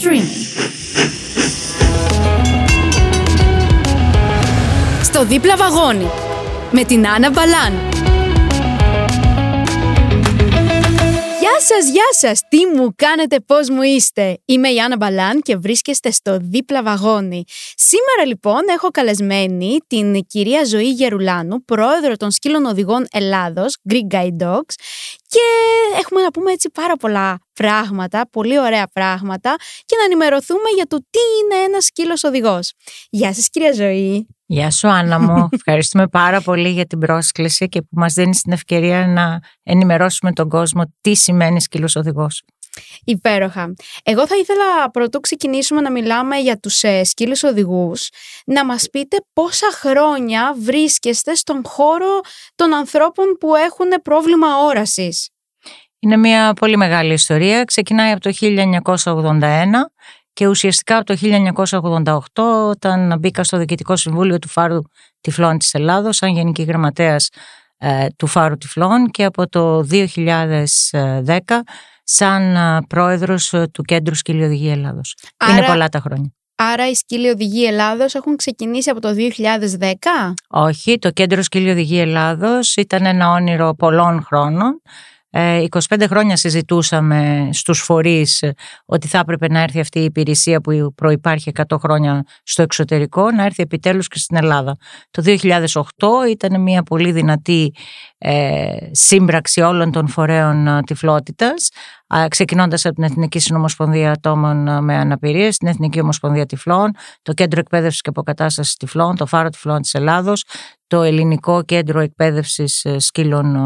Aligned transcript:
streaming. 0.00 0.68
Στο 5.02 5.24
δίπλα 5.24 5.56
βαγόνι 5.56 6.06
με 6.70 6.84
την 6.84 7.08
Άννα 7.08 7.30
Μπαλάν. 7.30 7.72
Σας, 11.60 11.90
γεια 11.90 12.08
σας! 12.10 12.40
Τι 12.48 12.66
μου 12.66 12.94
κάνετε, 12.96 13.40
πώς 13.40 13.68
μου 13.68 13.82
είστε! 13.82 14.38
Είμαι 14.44 14.68
η 14.68 14.80
Άννα 14.80 14.96
Μπαλάν 14.96 15.40
και 15.40 15.56
βρίσκεστε 15.56 16.10
στο 16.10 16.38
δίπλα 16.40 16.82
βαγόνι. 16.82 17.44
Σήμερα 17.76 18.26
λοιπόν 18.26 18.60
έχω 18.68 18.88
καλεσμένη 18.88 19.78
την 19.86 20.26
κυρία 20.26 20.64
Ζωή 20.64 20.90
Γερουλάνου, 20.90 21.64
πρόεδρο 21.64 22.16
των 22.16 22.30
σκύλων 22.30 22.64
οδηγών 22.64 23.06
Ελλάδος, 23.10 23.76
Greek 23.90 24.14
Guide 24.14 24.42
Dogs 24.42 24.74
και 25.26 25.40
έχουμε 25.98 26.22
να 26.22 26.30
πούμε 26.30 26.52
έτσι 26.52 26.70
πάρα 26.70 26.96
πολλά 26.96 27.38
πράγματα, 27.54 28.28
πολύ 28.32 28.58
ωραία 28.58 28.88
πράγματα 28.92 29.56
και 29.84 29.96
να 29.98 30.04
ενημερωθούμε 30.04 30.68
για 30.74 30.86
το 30.86 30.96
τι 30.96 31.18
είναι 31.40 31.64
ένας 31.64 31.84
σκύλος 31.84 32.24
οδηγός. 32.24 32.72
Γεια 33.10 33.34
σας 33.34 33.48
κυρία 33.48 33.72
Ζωή! 33.72 34.26
Γεια 34.50 34.70
σου 34.70 34.88
Άννα 34.88 35.20
μου, 35.20 35.48
ευχαριστούμε 35.58 36.08
πάρα 36.08 36.40
πολύ 36.40 36.68
για 36.68 36.86
την 36.86 36.98
πρόσκληση 36.98 37.68
και 37.68 37.80
που 37.80 37.88
μας 37.90 38.12
δίνεις 38.12 38.42
την 38.42 38.52
ευκαιρία 38.52 39.06
να 39.06 39.40
ενημερώσουμε 39.62 40.32
τον 40.32 40.48
κόσμο 40.48 40.82
τι 41.00 41.14
σημαίνει 41.14 41.60
σκύλος 41.60 41.96
οδηγός. 41.96 42.42
Υπέροχα. 43.04 43.74
Εγώ 44.02 44.26
θα 44.26 44.36
ήθελα 44.36 44.90
πρωτού 44.90 45.20
ξεκινήσουμε 45.20 45.80
να 45.80 45.90
μιλάμε 45.90 46.36
για 46.36 46.58
τους 46.58 46.82
ε, 46.82 47.04
σκύλους 47.04 47.42
οδηγούς, 47.42 48.08
να 48.46 48.64
μας 48.64 48.88
πείτε 48.90 49.16
πόσα 49.32 49.66
χρόνια 49.72 50.54
βρίσκεστε 50.58 51.34
στον 51.34 51.62
χώρο 51.66 52.20
των 52.54 52.74
ανθρώπων 52.74 53.26
που 53.40 53.54
έχουν 53.54 53.88
πρόβλημα 54.02 54.58
όρασης. 54.58 55.30
Είναι 56.00 56.16
μια 56.16 56.52
πολύ 56.52 56.76
μεγάλη 56.76 57.12
ιστορία. 57.12 57.64
Ξεκινάει 57.64 58.12
από 58.12 58.20
το 58.20 58.32
1981 58.40 59.42
και 60.38 60.46
ουσιαστικά 60.46 60.96
από 60.96 61.04
το 61.04 61.16
1988 62.34 62.68
όταν 62.68 63.18
μπήκα 63.18 63.44
στο 63.44 63.56
Διοικητικό 63.56 63.96
Συμβούλιο 63.96 64.38
του 64.38 64.48
Φάρου 64.48 64.80
Τυφλών 65.20 65.58
της 65.58 65.74
Ελλάδος 65.74 66.16
σαν 66.16 66.30
Γενική 66.30 66.62
Γραμματέας 66.62 67.28
ε, 67.78 68.06
του 68.16 68.26
Φάρου 68.26 68.56
Τυφλών 68.56 69.10
και 69.10 69.24
από 69.24 69.48
το 69.48 69.86
2010 69.90 70.04
σαν 72.04 72.56
ε, 72.56 72.78
πρόεδρος 72.88 73.52
ε, 73.52 73.66
του 73.72 73.82
Κέντρου 73.82 74.14
Σκύλη 74.14 74.44
Οδηγή 74.44 74.68
Ελλάδος. 74.68 75.14
Είναι 75.50 75.66
πολλά 75.66 75.88
τα 75.88 76.00
χρόνια. 76.00 76.32
Άρα 76.54 76.88
οι 76.88 76.94
σκύλοι 76.94 77.28
οδηγοί 77.28 77.64
Ελλάδος 77.66 78.14
έχουν 78.14 78.36
ξεκινήσει 78.36 78.90
από 78.90 79.00
το 79.00 79.08
2010? 79.78 79.92
Όχι, 80.48 80.98
το 80.98 81.10
Κέντρο 81.10 81.42
Σκύλη 81.42 81.70
Οδηγή 81.70 81.98
Ελλάδος 81.98 82.76
ήταν 82.76 83.06
ένα 83.06 83.30
όνειρο 83.30 83.74
πολλών 83.74 84.22
χρόνων 84.22 84.82
25 85.30 86.00
ε, 86.00 86.06
χρόνια 86.06 86.36
συζητούσαμε 86.36 87.48
στους 87.52 87.80
φορείς 87.80 88.44
ότι 88.84 89.08
θα 89.08 89.18
έπρεπε 89.18 89.48
να 89.48 89.60
έρθει 89.60 89.80
αυτή 89.80 89.98
η 89.98 90.04
υπηρεσία 90.04 90.60
που 90.60 90.92
προϋπάρχει 90.94 91.52
100 91.68 91.76
χρόνια 91.78 92.22
στο 92.42 92.62
εξωτερικό 92.62 93.30
να 93.30 93.44
έρθει 93.44 93.62
επιτέλους 93.62 94.08
και 94.08 94.18
στην 94.18 94.36
Ελλάδα. 94.36 94.76
Το 95.10 95.22
2008 95.24 96.28
ήταν 96.30 96.62
μια 96.62 96.82
πολύ 96.82 97.12
δυνατή 97.12 97.74
ε, 98.18 98.66
σύμπραξη 98.90 99.60
όλων 99.60 99.92
των 99.92 100.08
φορέων 100.08 100.66
ε, 100.66 100.80
τυφλότητας 100.82 101.68
ξεκινώντας 102.28 102.84
από 102.84 102.94
την 102.94 103.04
Εθνική 103.04 103.38
Συνομοσπονδία 103.38 104.10
Ατόμων 104.10 104.68
ε, 104.68 104.80
με 104.80 104.96
Αναπηρίες, 104.96 105.56
την 105.56 105.68
Εθνική 105.68 106.00
Ομοσπονδία 106.00 106.46
Τυφλών, 106.46 106.90
το 107.22 107.32
Κέντρο 107.32 107.60
Εκπαίδευσης 107.60 108.00
και 108.00 108.08
Αποκατάστασης 108.08 108.76
Τυφλών, 108.76 109.16
το 109.16 109.26
Φάρο 109.26 109.48
Τυφλών 109.48 109.80
της 109.80 109.94
Ελλάδος, 109.94 110.44
το 110.86 111.02
Ελληνικό 111.02 111.62
Κέντρο 111.62 112.00
Εκπαίδευσης 112.00 112.86
Σκύλων 112.96 113.56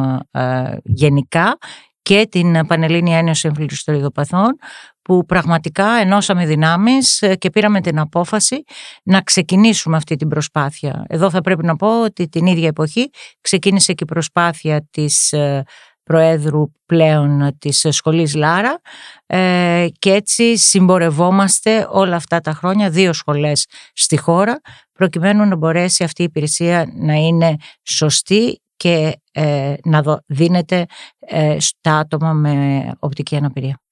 γενικά 0.82 1.58
και 2.02 2.26
την 2.30 2.66
Πανελλήνια 2.66 3.18
Ένωση 3.18 3.48
Εμφυλιστοριδοπαθών 3.48 4.56
που 5.02 5.24
πραγματικά 5.24 5.86
ενώσαμε 5.86 6.46
δυνάμεις 6.46 7.22
ε, 7.22 7.34
και 7.34 7.50
πήραμε 7.50 7.80
την 7.80 7.98
απόφαση 7.98 8.64
να 9.02 9.20
ξεκινήσουμε 9.20 9.96
αυτή 9.96 10.16
την 10.16 10.28
προσπάθεια. 10.28 11.04
Εδώ 11.08 11.30
θα 11.30 11.40
πρέπει 11.40 11.64
να 11.64 11.76
πω 11.76 12.02
ότι 12.02 12.28
την 12.28 12.46
ίδια 12.46 12.66
εποχή 12.66 13.10
ξεκίνησε 13.41 13.92
και 13.92 14.04
η 14.04 14.12
προσπάθεια 14.12 14.86
της 14.91 15.32
ε, 15.32 15.62
Προέδρου 16.02 16.72
πλέον 16.86 17.56
της 17.58 17.86
Σχολής 17.90 18.34
Λάρα 18.34 18.80
ε, 19.26 19.86
και 19.98 20.12
έτσι 20.12 20.58
συμπορευόμαστε 20.58 21.86
όλα 21.90 22.16
αυτά 22.16 22.40
τα 22.40 22.52
χρόνια 22.52 22.90
δύο 22.90 23.12
σχολές 23.12 23.66
στη 23.92 24.16
χώρα 24.16 24.60
προκειμένου 24.92 25.44
να 25.44 25.56
μπορέσει 25.56 26.04
αυτή 26.04 26.22
η 26.22 26.24
υπηρεσία 26.24 26.92
να 26.94 27.14
είναι 27.14 27.56
σωστή 27.82 28.60
και 28.76 29.16
να 29.84 30.02
δίνεται 30.26 30.86
στα 31.58 31.98
άτομα 31.98 32.32
με 32.32 32.84
οπτική 32.98 33.36
αναπηρία. 33.36 33.82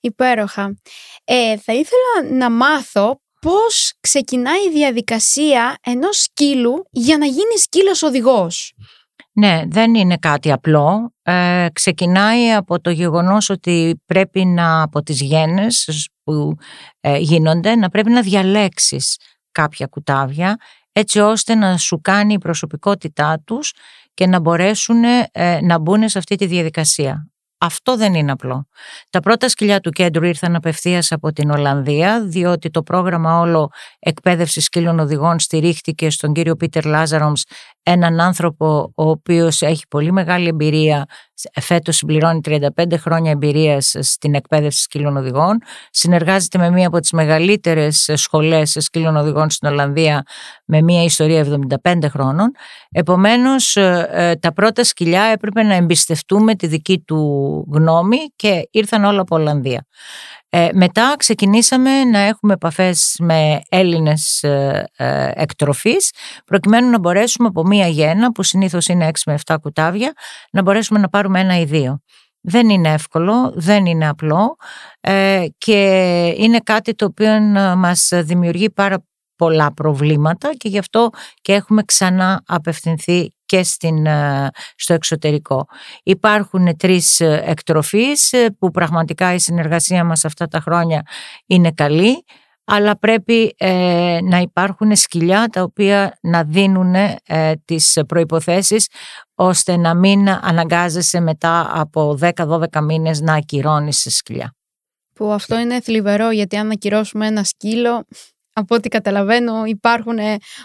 Υπέροχα. 0.00 0.76
Ε, 1.24 1.56
θα 1.58 1.72
ήθελα 1.72 2.36
να 2.38 2.50
μάθω 2.50 3.20
πώς 3.40 3.92
ξεκινάει 4.00 4.66
η 4.66 4.70
διαδικασία 4.70 5.76
ενός 5.82 6.20
σκύλου 6.20 6.84
για 6.90 7.18
να 7.18 7.26
γίνει 7.26 7.58
σκύλος 7.58 8.02
οδηγός. 8.02 8.74
Ναι, 9.38 9.62
δεν 9.66 9.94
είναι 9.94 10.16
κάτι 10.16 10.52
απλό. 10.52 11.14
Ε, 11.22 11.66
ξεκινάει 11.72 12.52
από 12.52 12.80
το 12.80 12.90
γεγονός 12.90 13.50
ότι 13.50 14.02
πρέπει 14.06 14.44
να, 14.44 14.82
από 14.82 15.02
τις 15.02 15.20
γένες 15.20 16.08
που 16.22 16.56
ε, 17.00 17.18
γίνονται, 17.18 17.74
να 17.74 17.88
πρέπει 17.88 18.10
να 18.10 18.22
διαλέξεις 18.22 19.16
κάποια 19.52 19.86
κουτάβια 19.86 20.56
έτσι 20.92 21.18
ώστε 21.18 21.54
να 21.54 21.76
σου 21.76 22.00
κάνει 22.00 22.32
η 22.32 22.38
προσωπικότητά 22.38 23.42
τους 23.44 23.72
και 24.14 24.26
να 24.26 24.40
μπορέσουν 24.40 25.04
ε, 25.32 25.60
να 25.62 25.78
μπουν 25.78 26.08
σε 26.08 26.18
αυτή 26.18 26.36
τη 26.36 26.46
διαδικασία. 26.46 27.30
Αυτό 27.58 27.96
δεν 27.96 28.14
είναι 28.14 28.32
απλό. 28.32 28.66
Τα 29.10 29.20
πρώτα 29.20 29.48
σκυλιά 29.48 29.80
του 29.80 29.90
κέντρου 29.90 30.24
ήρθαν 30.24 30.54
απευθείας 30.54 31.12
από 31.12 31.32
την 31.32 31.50
Ολλανδία, 31.50 32.24
διότι 32.26 32.70
το 32.70 32.82
πρόγραμμα 32.82 33.38
όλο 33.38 33.70
εκπαίδευσης 33.98 34.64
σκύλων 34.64 34.98
οδηγών 34.98 35.38
στηρίχτηκε 35.38 36.10
στον 36.10 36.32
κύριο 36.32 36.56
Πίτερ 36.56 36.84
Λάζαρομς, 36.84 37.42
έναν 37.88 38.20
άνθρωπο 38.20 38.92
ο 38.94 39.08
οποίος 39.08 39.62
έχει 39.62 39.82
πολύ 39.88 40.12
μεγάλη 40.12 40.48
εμπειρία. 40.48 41.04
Φέτος 41.60 41.96
συμπληρώνει 41.96 42.40
35 42.44 42.58
χρόνια 42.96 43.30
εμπειρίας 43.30 43.94
στην 44.00 44.34
εκπαίδευση 44.34 44.82
σκύλων 44.82 45.16
οδηγών. 45.16 45.58
Συνεργάζεται 45.90 46.58
με 46.58 46.70
μία 46.70 46.86
από 46.86 47.00
τις 47.00 47.12
μεγαλύτερες 47.12 48.10
σχολές 48.14 48.76
σκύλων 48.80 49.16
οδηγών 49.16 49.50
στην 49.50 49.68
Ολλανδία, 49.68 50.22
με 50.64 50.82
μία 50.82 51.02
ιστορία 51.02 51.46
75 51.84 52.08
χρόνων. 52.08 52.50
Επομένως, 52.90 53.76
ε, 53.76 54.08
ε, 54.10 54.36
τα 54.36 54.52
πρώτα 54.52 54.84
σκυλιά 54.84 55.22
έπρεπε 55.22 55.62
να 55.62 55.74
εμπιστευτούμε 55.74 56.54
τη 56.54 56.66
δική 56.66 56.98
του 56.98 57.20
γνώμη 57.72 58.18
και 58.36 58.68
ήρθαν 58.70 59.04
όλα 59.04 59.20
από 59.20 59.36
Ολλανδία. 59.36 59.86
Ε, 60.48 60.68
μετά 60.72 61.14
ξεκινήσαμε 61.18 62.04
να 62.04 62.18
έχουμε 62.18 62.52
επαφές 62.52 63.16
με 63.18 63.60
Έλληνες 63.68 64.42
ε, 64.42 64.84
ε, 64.96 65.30
εκτροφείς 65.34 66.10
προκειμένου 66.44 66.90
να 66.90 66.98
μπορέσουμε 66.98 67.48
από 67.48 67.64
μία 67.64 67.86
γένα 67.86 68.32
που 68.32 68.42
συνήθως 68.42 68.86
είναι 68.86 69.10
6 69.12 69.18
με 69.26 69.38
7 69.44 69.56
κουτάβια 69.62 70.12
να 70.50 70.62
μπορέσουμε 70.62 70.98
να 70.98 71.08
πάρουμε 71.08 71.40
ένα 71.40 71.58
ή 71.58 71.64
δύο. 71.64 72.00
Δεν 72.40 72.68
είναι 72.68 72.92
εύκολο, 72.92 73.52
δεν 73.54 73.86
είναι 73.86 74.08
απλό 74.08 74.56
ε, 75.00 75.46
και 75.58 75.82
είναι 76.36 76.58
κάτι 76.58 76.94
το 76.94 77.04
οποίο 77.04 77.40
μας 77.76 78.08
δημιουργεί 78.12 78.70
πάρα 78.70 79.04
πολλά 79.36 79.72
προβλήματα 79.72 80.54
και 80.56 80.68
γι' 80.68 80.78
αυτό 80.78 81.10
και 81.40 81.52
έχουμε 81.52 81.82
ξανά 81.82 82.42
απευθυνθεί 82.46 83.35
και 83.46 83.62
στην, 83.62 84.06
ε, 84.06 84.50
στο 84.76 84.94
εξωτερικό. 84.94 85.66
Υπάρχουν 86.02 86.76
τρεις 86.76 87.20
ε, 87.20 87.42
εκτροφείς 87.44 88.32
ε, 88.32 88.50
που 88.58 88.70
πραγματικά 88.70 89.34
η 89.34 89.38
συνεργασία 89.38 90.04
μας 90.04 90.24
αυτά 90.24 90.46
τα 90.46 90.60
χρόνια 90.60 91.02
είναι 91.46 91.70
καλή 91.70 92.24
αλλά 92.68 92.98
πρέπει 92.98 93.56
να 94.22 94.38
υπάρχουν 94.38 94.96
σκυλιά 94.96 95.48
τα 95.52 95.62
οποία 95.62 96.18
να 96.20 96.44
δίνουν 96.44 96.94
ε, 96.94 97.52
τις 97.64 98.00
προϋποθέσεις 98.06 98.88
ώστε 99.34 99.76
να 99.76 99.94
μην 99.94 100.28
αναγκάζεσαι 100.28 101.20
μετά 101.20 101.70
από 101.80 102.18
10-12 102.20 102.66
μήνες 102.82 103.20
να 103.20 103.34
ακυρώνεις 103.34 104.06
σκυλιά. 104.08 104.54
Που 105.12 105.32
αυτό 105.32 105.58
είναι 105.58 105.80
θλιβερό 105.80 106.30
γιατί 106.30 106.56
αν 106.56 106.70
ακυρώσουμε 106.70 107.26
ένα 107.26 107.44
σκύλο 107.44 108.04
από 108.58 108.74
ό,τι 108.74 108.88
καταλαβαίνω 108.88 109.64
υπάρχουν 109.64 110.18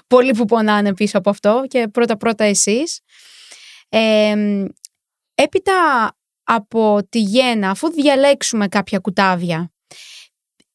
πολλοί 0.08 0.32
που 0.34 0.46
πονάνε 0.46 0.94
πίσω 0.94 1.18
από 1.18 1.30
αυτό 1.30 1.64
και 1.68 1.88
πρώτα-πρώτα 1.88 2.44
εσείς. 2.44 3.00
έπειτα 5.36 6.12
από 6.44 7.00
τη 7.10 7.20
γένα, 7.20 7.70
αφού 7.70 7.92
διαλέξουμε 7.92 8.68
κάποια 8.68 9.00
κουτάβια, 9.00 9.72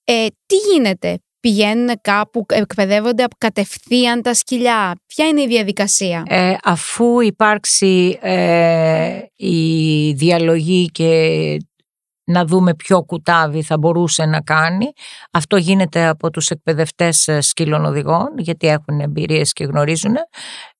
ε, 0.04 0.26
τι 0.46 0.56
γίνεται, 0.56 1.18
πηγαίνουν 1.40 1.94
κάπου, 2.00 2.46
εκπαιδεύονται 2.48 3.24
κατευθείαν 3.38 4.22
τα 4.22 4.34
σκυλιά; 4.34 4.94
Ποια 5.06 5.26
είναι 5.26 5.42
η 5.42 5.46
διαδικασία; 5.46 6.22
Ε, 6.28 6.56
αφού 6.62 7.20
υπάρξει 7.20 8.18
ε, 8.20 9.20
η 9.36 10.12
διαλογή 10.12 10.86
και 10.86 11.56
να 12.26 12.44
δούμε 12.44 12.74
ποιο 12.74 13.02
κουτάβι 13.02 13.62
θα 13.62 13.78
μπορούσε 13.78 14.24
να 14.24 14.40
κάνει. 14.40 14.92
Αυτό 15.30 15.56
γίνεται 15.56 16.06
από 16.06 16.30
τους 16.30 16.50
εκπαιδευτές 16.50 17.28
ε, 17.28 17.40
σκύλων 17.40 17.84
οδηγών, 17.84 18.28
γιατί 18.38 18.66
έχουν 18.66 19.00
εμπειρίες 19.00 19.52
και 19.52 19.64
γνωρίζουν. 19.64 20.14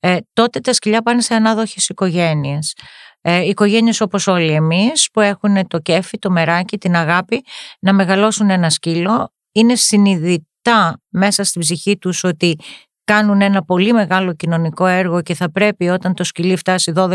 Ε, 0.01 0.17
τότε 0.33 0.61
τα 0.61 0.73
σκυλιά 0.73 1.03
πάνε 1.03 1.21
σε 1.21 1.35
ανάδοχες 1.35 1.89
οικογένειες. 1.89 2.75
Ε, 3.21 3.49
οικογένειες 3.49 4.01
όπως 4.01 4.27
όλοι 4.27 4.53
εμείς 4.53 5.09
που 5.13 5.21
έχουν 5.21 5.67
το 5.67 5.79
κέφι, 5.79 6.19
το 6.19 6.31
μεράκι, 6.31 6.79
την 6.79 6.97
αγάπη 6.97 7.45
να 7.81 7.93
μεγαλώσουν 7.93 8.51
ένα 8.51 8.71
σκύλο 8.71 9.33
είναι 9.53 9.75
συνειδητά 9.75 11.01
μέσα 11.09 11.45
στην 11.45 11.61
ψυχή 11.61 11.99
τους 11.99 12.25
ότι 12.25 12.59
κάνουν 13.07 13.41
ένα 13.41 13.65
πολύ 13.65 13.93
μεγάλο 13.93 14.35
κοινωνικό 14.35 14.87
έργο 14.87 15.23
και 15.23 15.35
θα 15.35 15.51
πρέπει 15.51 15.89
όταν 15.89 16.15
το 16.15 16.25
σκυλί 16.25 16.57
φτάσει 16.57 16.93
12-14 16.97 17.13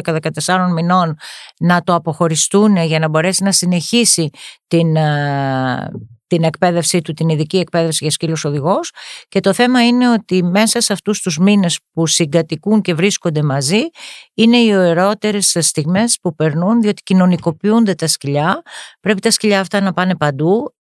μηνών 0.74 1.16
να 1.60 1.82
το 1.82 1.94
αποχωριστούν 1.94 2.78
για 2.78 3.00
να 3.00 3.10
μπορέσει 3.10 3.44
να 3.44 3.52
συνεχίσει 3.52 4.30
την, 4.68 4.96
ε, 4.96 5.92
την 6.28 6.44
εκπαίδευσή 6.44 7.02
του, 7.02 7.14
την 7.14 7.30
ειδική 7.30 7.58
εκπαίδευση 7.58 7.98
για 8.02 8.12
σκύλους 8.12 8.46
οδηγός. 8.46 8.92
Και 9.28 9.40
το 9.40 9.54
θέμα 9.54 9.86
είναι 9.88 10.10
ότι 10.10 10.44
μέσα 10.44 10.82
σε 10.82 10.94
αυτούς 10.94 11.22
τους 11.22 11.38
μήνες 11.38 11.80
που 11.94 12.08
συγκατοικούν 12.08 12.82
και 12.82 12.94
βρίσκονται 12.94 13.44
μαζί 13.44 13.82
είναι 14.34 14.58
οι 14.58 14.76
ωραιότερες 14.76 15.58
στιγμές 15.60 16.18
που 16.22 16.36
περνούν 16.36 16.82
διότι 16.82 17.02
κοινωνικοποιούνται 17.04 17.94
τα 17.94 18.08
σκυλιά. 18.08 18.62
Πρέπει 19.00 19.22
τα 19.22 19.32
σκυλιά 19.32 19.60
αυτά 19.60 19.82
να 19.82 19.94
πάνε 19.94 20.16
παντού 20.16 20.74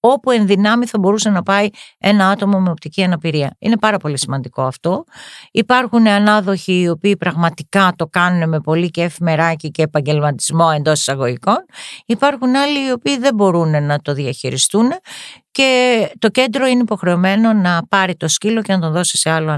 όπου 0.00 0.30
εν 0.30 0.46
δυνάμει 0.46 0.86
θα 0.86 0.98
μπορούσε 0.98 1.30
να 1.30 1.42
πάει 1.42 1.68
ένα 1.98 2.28
άτομο 2.28 2.60
με 2.60 2.70
οπτική 2.70 3.02
αναπηρία. 3.02 3.56
Είναι 3.58 3.78
πάρα 3.78 3.96
πολύ 3.96 4.18
σημαντικό 4.18 4.62
αυτό. 4.62 5.04
Υπάρχουν 5.50 6.06
ανάδοχοι 6.06 6.80
οι 6.80 6.88
οποίοι 6.88 7.16
πραγματικά 7.16 7.92
το 7.96 8.06
κάνουν 8.06 8.48
με 8.48 8.60
πολύ 8.60 8.90
και 8.90 9.02
εφημεράκι 9.02 9.70
και 9.70 9.82
επαγγελματισμό 9.82 10.68
εντός 10.74 11.00
εισαγωγικών. 11.00 11.56
Υπάρχουν 12.06 12.56
άλλοι 12.56 12.86
οι 12.88 12.90
οποίοι 12.90 13.18
δεν 13.18 13.34
μπορούν 13.34 13.84
να 13.84 13.98
το 13.98 14.12
διαχειριστούν 14.12 14.90
και 15.50 16.12
το 16.18 16.28
κέντρο 16.28 16.66
είναι 16.66 16.80
υποχρεωμένο 16.80 17.52
να 17.52 17.86
πάρει 17.88 18.16
το 18.16 18.28
σκύλο 18.28 18.62
και 18.62 18.72
να 18.72 18.80
τον 18.80 18.92
δώσει 18.92 19.16
σε 19.16 19.30
άλλο 19.30 19.56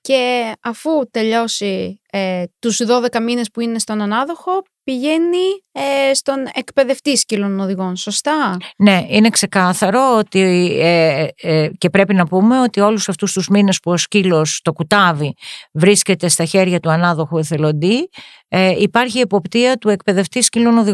Και 0.00 0.52
αφού 0.60 0.90
τελειώσει 1.10 2.00
ε, 2.16 2.44
τους 2.58 2.80
12 2.86 3.20
μήνες 3.22 3.50
που 3.50 3.60
είναι 3.60 3.78
στον 3.78 4.00
ανάδοχο, 4.00 4.62
πηγαίνει 4.84 5.62
ε, 5.72 6.14
στον 6.14 6.36
εκπαιδευτή 6.54 7.16
σκύλων 7.16 7.60
οδηγών, 7.60 7.96
σωστά; 7.96 8.56
Ναι, 8.76 9.04
είναι 9.08 9.28
ξεκάθαρο 9.28 10.16
ότι 10.18 10.40
ε, 10.80 11.26
ε, 11.36 11.68
και 11.78 11.90
πρέπει 11.90 12.14
να 12.14 12.26
πούμε 12.26 12.60
ότι 12.60 12.80
όλους 12.80 13.08
αυτούς 13.08 13.32
τους 13.32 13.48
μήνες 13.48 13.78
που 13.80 13.90
ο 13.90 13.96
σκύλος 13.96 14.60
το 14.64 14.72
κουτάβι 14.72 15.34
βρίσκεται 15.72 16.28
στα 16.28 16.44
χέρια 16.44 16.80
του 16.80 16.90
ανάδοχου 16.90 17.38
εθελοντή 17.38 18.08
ε, 18.48 18.74
υπάρχει 18.78 19.18
εποπτεία 19.18 19.76
του 19.76 19.88
εκπαιδευτή 19.88 20.42
σκύλων 20.42 20.84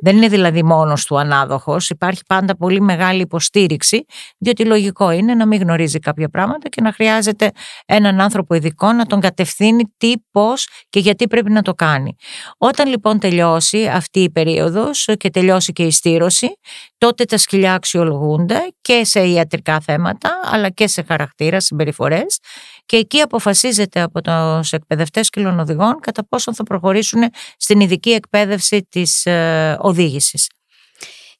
Δεν 0.00 0.16
είναι 0.16 0.28
δηλαδή 0.28 0.62
μόνος 0.62 1.04
του 1.04 1.18
ανάδοχος, 1.18 1.90
υπάρχει 1.90 2.20
πάντα 2.26 2.56
πολύ 2.56 2.80
μεγάλη 2.80 3.20
υποστήριξη 3.20 4.04
διότι 4.38 4.64
λογικό 4.64 5.10
είναι 5.10 5.34
να 5.34 5.46
μην 5.46 5.60
γνωρίζει 5.60 5.98
κάποια 5.98 6.28
πράγματα 6.28 6.68
και 6.68 6.80
να 6.80 6.92
χρειάζεται 6.92 7.50
έναν 7.86 8.20
άνθρωπο 8.20 8.54
ειδικό 8.54 8.92
να 8.92 9.06
τον 9.06 9.20
κατευθύνει 9.20 9.82
τι, 9.96 10.12
πώς 10.30 10.43
και 10.90 11.00
γιατί 11.00 11.26
πρέπει 11.26 11.50
να 11.50 11.62
το 11.62 11.74
κάνει. 11.74 12.16
Όταν 12.58 12.88
λοιπόν 12.88 13.02
Λοιπόν 13.04 13.30
τελειώσει 13.30 13.86
αυτή 13.86 14.20
η 14.20 14.30
περίοδος 14.30 15.08
και 15.16 15.30
τελειώσει 15.30 15.72
και 15.72 15.82
η 15.82 15.90
στήρωση, 15.90 16.58
τότε 16.98 17.24
τα 17.24 17.38
σκυλιά 17.38 17.74
αξιολογούνται 17.74 18.58
και 18.80 19.04
σε 19.04 19.26
ιατρικά 19.28 19.80
θέματα 19.80 20.40
αλλά 20.44 20.70
και 20.70 20.86
σε 20.86 21.04
χαρακτήρα, 21.08 21.60
συμπεριφορές 21.60 22.38
και 22.86 22.96
εκεί 22.96 23.20
αποφασίζεται 23.20 24.00
από 24.00 24.20
τους 24.20 24.72
εκπαιδευτές 24.72 25.26
σκυλών 25.26 25.58
οδηγών 25.58 26.00
κατά 26.00 26.26
πόσο 26.28 26.54
θα 26.54 26.62
προχωρήσουν 26.62 27.22
στην 27.56 27.80
ειδική 27.80 28.10
εκπαίδευση 28.10 28.86
της 28.90 29.26
ε, 29.26 29.76
οδήγησης. 29.80 30.50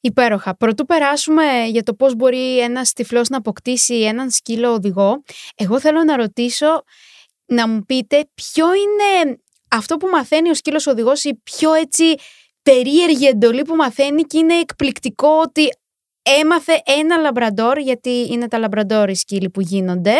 Υπέροχα. 0.01 0.55
Πρωτού 0.57 0.85
περάσουμε 0.85 1.43
για 1.71 1.83
το 1.83 1.93
πώς 1.93 2.15
μπορεί 2.15 2.59
ένας 2.59 2.93
τυφλός 2.93 3.29
να 3.29 3.37
αποκτήσει 3.37 3.95
έναν 3.95 4.31
σκύλο 4.31 4.71
οδηγό, 4.71 5.23
εγώ 5.55 5.79
θέλω 5.79 6.03
να 6.03 6.15
ρωτήσω 6.15 6.83
να 7.45 7.67
μου 7.67 7.83
πείτε 7.85 8.29
ποιο 8.33 8.65
είναι 8.73 9.37
αυτό 9.69 9.97
που 9.97 10.07
μαθαίνει 10.07 10.49
ο 10.49 10.53
σκύλος 10.53 10.87
οδηγός, 10.87 11.23
η 11.23 11.39
πιο 11.43 11.73
έτσι 11.73 12.15
περίεργη 12.63 13.27
εντολή 13.27 13.61
που 13.61 13.75
μαθαίνει 13.75 14.21
και 14.21 14.37
είναι 14.37 14.53
εκπληκτικό 14.53 15.27
ότι 15.41 15.69
έμαθε 16.41 16.81
ένα 16.85 17.17
λαμπραντόρ, 17.17 17.77
γιατί 17.77 18.27
είναι 18.31 18.47
τα 18.47 18.57
λαμπραντόρ 18.57 19.09
οι 19.09 19.15
σκύλοι 19.15 19.49
που 19.49 19.61
γίνονται, 19.61 20.15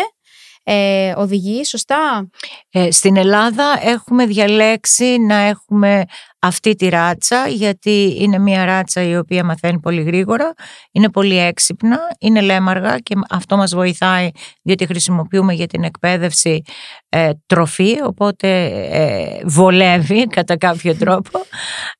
ε, 0.68 1.12
οδηγεί, 1.16 1.64
σωστά; 1.64 2.28
Ε, 2.70 2.90
στην 2.90 3.16
Ελλάδα 3.16 3.78
έχουμε 3.82 4.26
διαλέξει 4.26 5.18
να 5.18 5.34
έχουμε 5.36 6.04
αυτή 6.38 6.74
τη 6.74 6.88
ράτσα 6.88 7.48
γιατί 7.48 8.16
είναι 8.18 8.38
μια 8.38 8.64
ράτσα 8.64 9.02
η 9.02 9.16
οποία 9.16 9.44
μαθαίνει 9.44 9.80
πολύ 9.80 10.02
γρήγορα, 10.02 10.52
είναι 10.92 11.10
πολύ 11.10 11.38
έξυπνα, 11.38 11.98
είναι 12.18 12.40
λέμαργα 12.40 12.98
και 12.98 13.14
αυτό 13.30 13.56
μας 13.56 13.74
βοηθάει 13.74 14.30
διότι 14.62 14.86
χρησιμοποιούμε 14.86 15.52
για 15.52 15.66
την 15.66 15.84
εκπαίδευση 15.84 16.62
ε, 17.08 17.30
τροφή 17.46 17.96
οπότε 18.04 18.64
ε, 18.90 19.40
βολεύει 19.44 20.26
κατά 20.36 20.56
κάποιο 20.56 20.96
τρόπο 21.02 21.38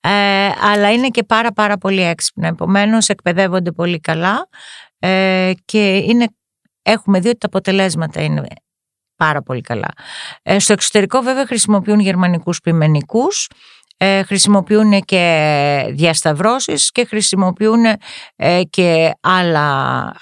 ε, 0.01 0.49
αλλά 0.73 0.93
είναι 0.93 1.09
και 1.09 1.23
πάρα 1.23 1.53
πάρα 1.53 1.77
πολύ 1.77 2.03
έξυπνα 2.03 2.49
επομένως 2.49 3.09
εκπαιδεύονται 3.09 3.73
πολύ 3.73 4.01
καλά 4.01 4.49
ε, 4.99 5.53
και 5.65 5.97
είναι 5.97 6.27
έχουμε 6.87 7.21
δει 7.21 7.29
ότι 7.29 7.38
τα 7.38 7.47
αποτελέσματα 7.47 8.23
είναι 8.23 8.47
πάρα 9.17 9.43
πολύ 9.43 9.61
καλά. 9.61 9.88
Ε, 10.43 10.59
στο 10.59 10.73
εξωτερικό 10.73 11.21
βέβαια 11.21 11.47
χρησιμοποιούν 11.47 12.00
γερμανικούς 12.00 12.61
ποιμενικούς, 12.61 13.49
ε, 13.99 14.23
χρησιμοποιούν 14.23 15.00
και 15.00 15.87
διασταυρώσεις 15.91 16.91
και 16.93 17.05
χρησιμοποιούν 17.05 17.85
ε, 18.37 18.62
και 18.71 19.11
άλλα, 19.21 20.12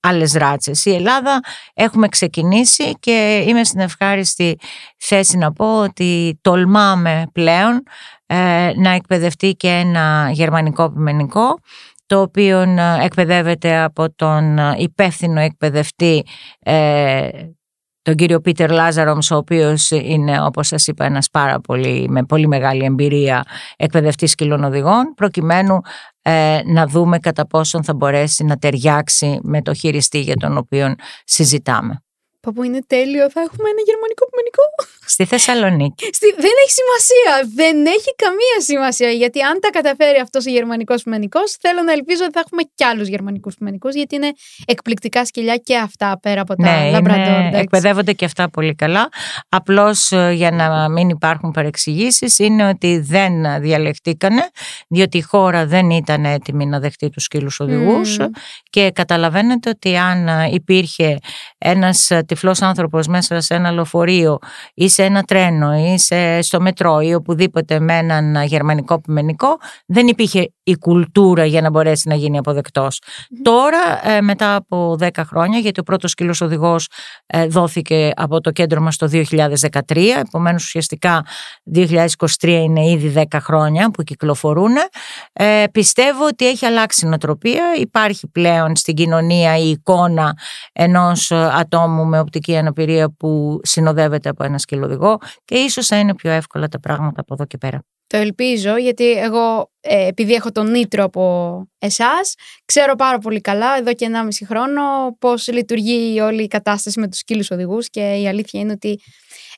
άλλες 0.00 0.32
ράτσες. 0.32 0.84
Η 0.84 0.94
Ελλάδα 0.94 1.40
έχουμε 1.74 2.08
ξεκινήσει 2.08 2.92
και 3.00 3.44
είμαι 3.46 3.64
στην 3.64 3.80
ευχάριστη 3.80 4.58
θέση 4.96 5.36
να 5.36 5.52
πω 5.52 5.80
ότι 5.80 6.38
τολμάμε 6.42 7.26
πλέον 7.32 7.82
να 8.76 8.90
εκπαιδευτεί 8.90 9.52
και 9.52 9.68
ένα 9.68 10.30
γερμανικό 10.32 10.90
ποιμενικό 10.90 11.58
το 12.06 12.20
οποίο 12.20 12.60
ε, 12.60 12.98
εκπαιδεύεται 13.02 13.76
από 13.76 14.14
τον 14.14 14.58
ε, 14.58 14.74
υπεύθυνο 14.78 15.40
εκπαιδευτή 15.40 16.26
ε, 16.58 17.28
τον 18.02 18.14
κύριο 18.14 18.40
Πίτερ 18.40 18.70
Λάζαρομς, 18.70 19.30
ο 19.30 19.36
οποίος 19.36 19.90
είναι, 19.90 20.42
όπως 20.42 20.66
σας 20.66 20.86
είπα, 20.86 21.04
ένας 21.04 21.28
πάρα 21.30 21.60
πολύ, 21.60 22.08
με 22.08 22.24
πολύ 22.24 22.46
μεγάλη 22.46 22.84
εμπειρία 22.84 23.44
εκπαιδευτής 23.76 24.30
σκυλών 24.30 24.64
οδηγών, 24.64 25.14
προκειμένου 25.16 25.80
να 26.64 26.86
δούμε 26.86 27.18
κατά 27.18 27.46
πόσον 27.46 27.84
θα 27.84 27.94
μπορέσει 27.94 28.44
να 28.44 28.56
ταιριάξει 28.56 29.38
με 29.42 29.62
το 29.62 29.74
χειριστή 29.74 30.20
για 30.20 30.34
τον 30.34 30.56
οποίο 30.56 30.94
συζητάμε. 31.24 32.03
Παπού 32.44 32.62
είναι 32.62 32.80
τέλειο, 32.86 33.24
θα 33.34 33.40
έχουμε 33.46 33.68
ένα 33.74 33.82
γερμανικό 33.88 34.22
ποιμενικό. 34.30 34.64
Στη 35.06 35.24
Θεσσαλονίκη. 35.24 36.04
Στη... 36.18 36.26
Δεν 36.46 36.54
έχει 36.62 36.74
σημασία. 36.80 37.32
Δεν 37.60 37.86
έχει 37.86 38.10
καμία 38.24 38.58
σημασία. 38.68 39.10
Γιατί 39.10 39.40
αν 39.40 39.60
τα 39.60 39.70
καταφέρει 39.70 40.18
αυτός 40.18 40.46
ο 40.46 40.50
γερμανικός 40.50 41.02
ποιμενικό, 41.02 41.40
θέλω 41.60 41.82
να 41.82 41.92
ελπίζω 41.92 42.22
ότι 42.24 42.32
θα 42.32 42.42
έχουμε 42.46 42.62
κι 42.74 42.84
άλλους 42.84 43.08
γερμανικούς 43.08 43.54
ποιμενικού, 43.54 43.88
γιατί 43.88 44.14
είναι 44.14 44.32
εκπληκτικά 44.66 45.24
σκυλιά 45.24 45.56
και 45.56 45.76
αυτά 45.76 46.18
πέρα 46.22 46.40
από 46.40 46.54
τα 46.54 46.80
ναι, 46.80 46.90
λαμπραντόρ. 46.90 47.60
Εκπαιδεύονται 47.60 48.12
και 48.12 48.24
αυτά 48.24 48.50
πολύ 48.50 48.74
καλά. 48.74 49.08
Απλώς 49.48 50.12
ε, 50.12 50.30
για 50.34 50.50
να 50.50 50.88
μην 50.88 51.08
υπάρχουν 51.08 51.50
παρεξηγήσεις, 51.50 52.38
είναι 52.38 52.68
ότι 52.68 52.98
δεν 52.98 53.60
διαλεχτήκανε, 53.60 54.42
διότι 54.88 55.18
η 55.18 55.20
χώρα 55.20 55.66
δεν 55.66 55.90
ήταν 55.90 56.24
έτοιμη 56.24 56.66
να 56.66 56.80
δεχτεί 56.80 57.10
τους 57.10 57.24
σκύλους 57.24 57.60
οδηγούς. 57.60 58.18
Και 58.70 58.90
καταλαβαίνετε 58.90 59.68
ότι 59.68 59.96
αν 59.96 60.28
υπήρχε 60.52 61.18
ένας 61.58 62.10
τυφλός 62.34 62.62
άνθρωπος 62.62 63.06
μέσα 63.06 63.40
σε 63.40 63.54
ένα 63.54 63.70
λεωφορείο 63.70 64.38
ή 64.74 64.88
σε 64.88 65.02
ένα 65.02 65.22
τρένο 65.22 65.74
ή 65.74 65.98
σε, 65.98 66.42
στο 66.42 66.60
μετρό 66.60 67.00
ή 67.00 67.14
οπουδήποτε 67.14 67.80
με 67.80 67.98
έναν 67.98 68.44
γερμανικό 68.44 69.00
πιμενικό 69.00 69.58
δεν 69.86 70.06
υπήρχε 70.06 70.52
η 70.62 70.76
κουλτούρα 70.76 71.44
για 71.44 71.60
να 71.60 71.70
μπορέσει 71.70 72.08
να 72.08 72.14
γίνει 72.14 72.40
Τώρα 73.42 74.08
ε, 74.08 74.20
μετά 74.20 74.54
από 74.54 74.96
10 75.00 75.08
χρόνια 75.26 75.58
γιατί 75.58 75.80
ο 75.80 75.82
πρώτος 75.82 76.10
σκύλος 76.10 76.40
οδηγός 76.40 76.88
ε, 77.26 77.46
δόθηκε 77.46 78.10
από 78.16 78.40
το 78.40 78.50
κέντρο 78.50 78.80
μας 78.80 78.96
το 78.96 79.08
2013 79.12 79.22
επομένως 80.26 80.64
ουσιαστικά 80.64 81.24
2023 81.74 82.16
είναι 82.40 82.88
ήδη 82.88 83.26
10 83.30 83.38
χρόνια 83.40 83.90
που 83.90 84.02
κυκλοφορούν 84.02 84.72
ε, 85.32 85.64
πιστεύω 85.72 86.26
ότι 86.26 86.46
έχει 86.46 86.66
αλλάξει 86.66 87.06
η 87.06 87.08
νοοτροπία. 87.08 87.64
Υπάρχει 87.78 88.28
πλέον 88.28 88.76
στην 88.76 88.94
κοινωνία 88.94 89.58
η 89.58 89.70
εικόνα 89.70 90.36
ενός 90.72 91.30
ατόμου 91.32 92.04
με 92.04 92.23
οπτική 92.24 92.56
αναπηρία 92.56 93.10
που 93.10 93.60
συνοδεύεται 93.62 94.28
από 94.28 94.44
ένα 94.44 94.58
σκυλοδηγό 94.58 95.18
και 95.44 95.54
ίσως 95.54 95.86
θα 95.86 95.96
είναι 95.96 96.14
πιο 96.14 96.30
εύκολα 96.30 96.68
τα 96.68 96.80
πράγματα 96.80 97.20
από 97.20 97.34
εδώ 97.34 97.44
και 97.44 97.58
πέρα. 97.58 97.82
Το 98.06 98.16
ελπίζω 98.16 98.76
γιατί 98.76 99.10
εγώ 99.10 99.70
ε, 99.80 100.06
επειδή 100.06 100.32
έχω 100.32 100.52
τον 100.52 100.70
Νίτρο 100.70 101.04
από 101.04 101.64
εσάς 101.78 102.34
ξέρω 102.64 102.94
πάρα 102.94 103.18
πολύ 103.18 103.40
καλά 103.40 103.76
εδώ 103.78 103.94
και 103.94 104.10
1,5 104.12 104.28
χρόνο 104.46 104.82
πώς 105.18 105.48
λειτουργεί 105.48 106.20
όλη 106.20 106.42
η 106.42 106.46
κατάσταση 106.46 107.00
με 107.00 107.08
τους 107.08 107.18
σκύλους 107.18 107.50
οδηγούς 107.50 107.90
και 107.90 108.14
η 108.14 108.28
αλήθεια 108.28 108.60
είναι 108.60 108.72
ότι 108.72 109.00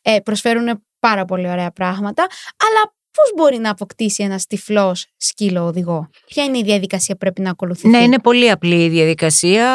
ε, 0.02 0.18
προσφέρουν 0.24 0.84
πάρα 0.98 1.24
πολύ 1.24 1.48
ωραία 1.48 1.70
πράγματα 1.70 2.26
αλλά 2.56 2.95
πώς 3.16 3.32
μπορεί 3.36 3.58
να 3.58 3.70
αποκτήσει 3.70 4.22
ένας 4.22 4.46
τυφλός 4.46 5.06
σκύλο 5.16 5.64
οδηγό; 5.64 6.08
Ποια 6.26 6.44
είναι 6.44 6.58
η 6.58 6.62
διαδικασία 6.62 7.14
που 7.14 7.20
πρέπει 7.20 7.40
να 7.40 7.50
ακολουθηθεί; 7.50 7.88
Ναι, 7.88 7.98
είναι 7.98 8.18
πολύ 8.18 8.50
απλή 8.50 8.84
η 8.84 8.88
διαδικασία. 8.88 9.68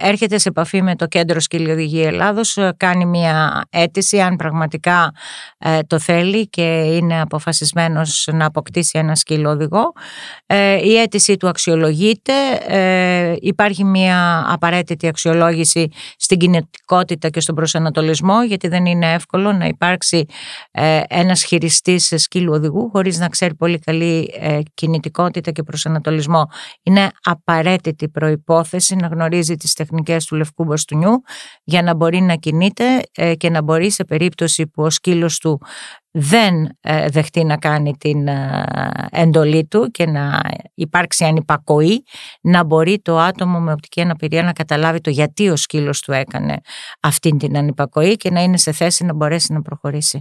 Έρχεται 0.00 0.38
σε 0.38 0.48
επαφή 0.48 0.82
με 0.82 0.96
το 0.96 1.06
Κέντρο 1.06 1.40
Σκύλο 1.40 1.72
Οδηγία 1.72 2.06
Ελλάδος, 2.06 2.58
κάνει 2.76 3.04
μια 3.04 3.64
αίτηση 3.70 4.20
αν 4.20 4.36
πραγματικά 4.36 5.12
ε, 5.58 5.78
το 5.86 5.98
θέλει 5.98 6.48
και 6.48 6.62
είναι 6.62 7.20
αποφασισμένος 7.20 8.28
να 8.32 8.46
αποκτήσει 8.46 8.98
ένα 8.98 9.14
σκύλο 9.14 9.50
οδηγό. 9.50 9.92
Ε, 10.46 10.86
η 10.88 10.96
αίτηση 10.96 11.36
του 11.36 11.48
αξιολογείται, 11.48 12.32
ε, 12.66 13.34
υπάρχει 13.40 13.84
μια 13.84 14.44
απαραίτητη 14.48 15.06
αξιολόγηση 15.06 15.88
στην 16.16 16.38
κινητικότητα 16.38 17.28
και 17.28 17.40
στον 17.40 17.54
προσανατολισμό 17.54 18.44
γιατί 18.44 18.68
δεν 18.68 18.86
είναι 18.86 19.12
εύκολο 19.12 19.52
να 19.52 19.64
υπάρξει 19.66 20.26
ένας 21.08 21.44
χειριστής 21.44 22.12
σκύλου 22.16 22.52
οδηγού 22.52 22.71
χωρίς 22.92 23.18
να 23.18 23.28
ξέρει 23.28 23.54
πολύ 23.54 23.78
καλή 23.78 24.30
κινητικότητα 24.74 25.50
και 25.50 25.62
προσανατολισμό. 25.62 26.46
Είναι 26.82 27.10
απαραίτητη 27.22 28.08
προϋπόθεση 28.08 28.96
να 28.96 29.06
γνωρίζει 29.06 29.56
τις 29.56 29.72
τεχνικές 29.72 30.24
του 30.24 30.36
λευκού 30.36 30.64
μπαστούνιου 30.64 31.22
για 31.64 31.82
να 31.82 31.94
μπορεί 31.94 32.20
να 32.20 32.34
κινείται 32.34 32.84
και 33.36 33.50
να 33.50 33.62
μπορεί 33.62 33.90
σε 33.90 34.04
περίπτωση 34.04 34.66
που 34.66 34.82
ο 34.82 34.90
σκύλος 34.90 35.38
του 35.38 35.60
δεν 36.14 36.68
ε, 36.80 37.08
δεχτεί 37.08 37.44
να 37.44 37.56
κάνει 37.56 37.96
την 37.96 38.28
ε, 38.28 38.64
εντολή 39.10 39.66
του 39.66 39.90
και 39.90 40.06
να 40.06 40.40
υπάρξει 40.74 41.24
ανυπακοή, 41.24 42.04
να 42.40 42.64
μπορεί 42.64 43.00
το 43.00 43.18
άτομο 43.18 43.60
με 43.60 43.72
οπτική 43.72 44.00
αναπηρία 44.00 44.42
να 44.42 44.52
καταλάβει 44.52 45.00
το 45.00 45.10
γιατί 45.10 45.48
ο 45.48 45.56
σκύλος 45.56 46.00
του 46.00 46.12
έκανε 46.12 46.60
αυτή 47.00 47.36
την 47.36 47.56
ανυπακοή 47.56 48.16
και 48.16 48.30
να 48.30 48.42
είναι 48.42 48.56
σε 48.56 48.72
θέση 48.72 49.04
να 49.04 49.14
μπορέσει 49.14 49.52
να 49.52 49.62
προχωρήσει. 49.62 50.20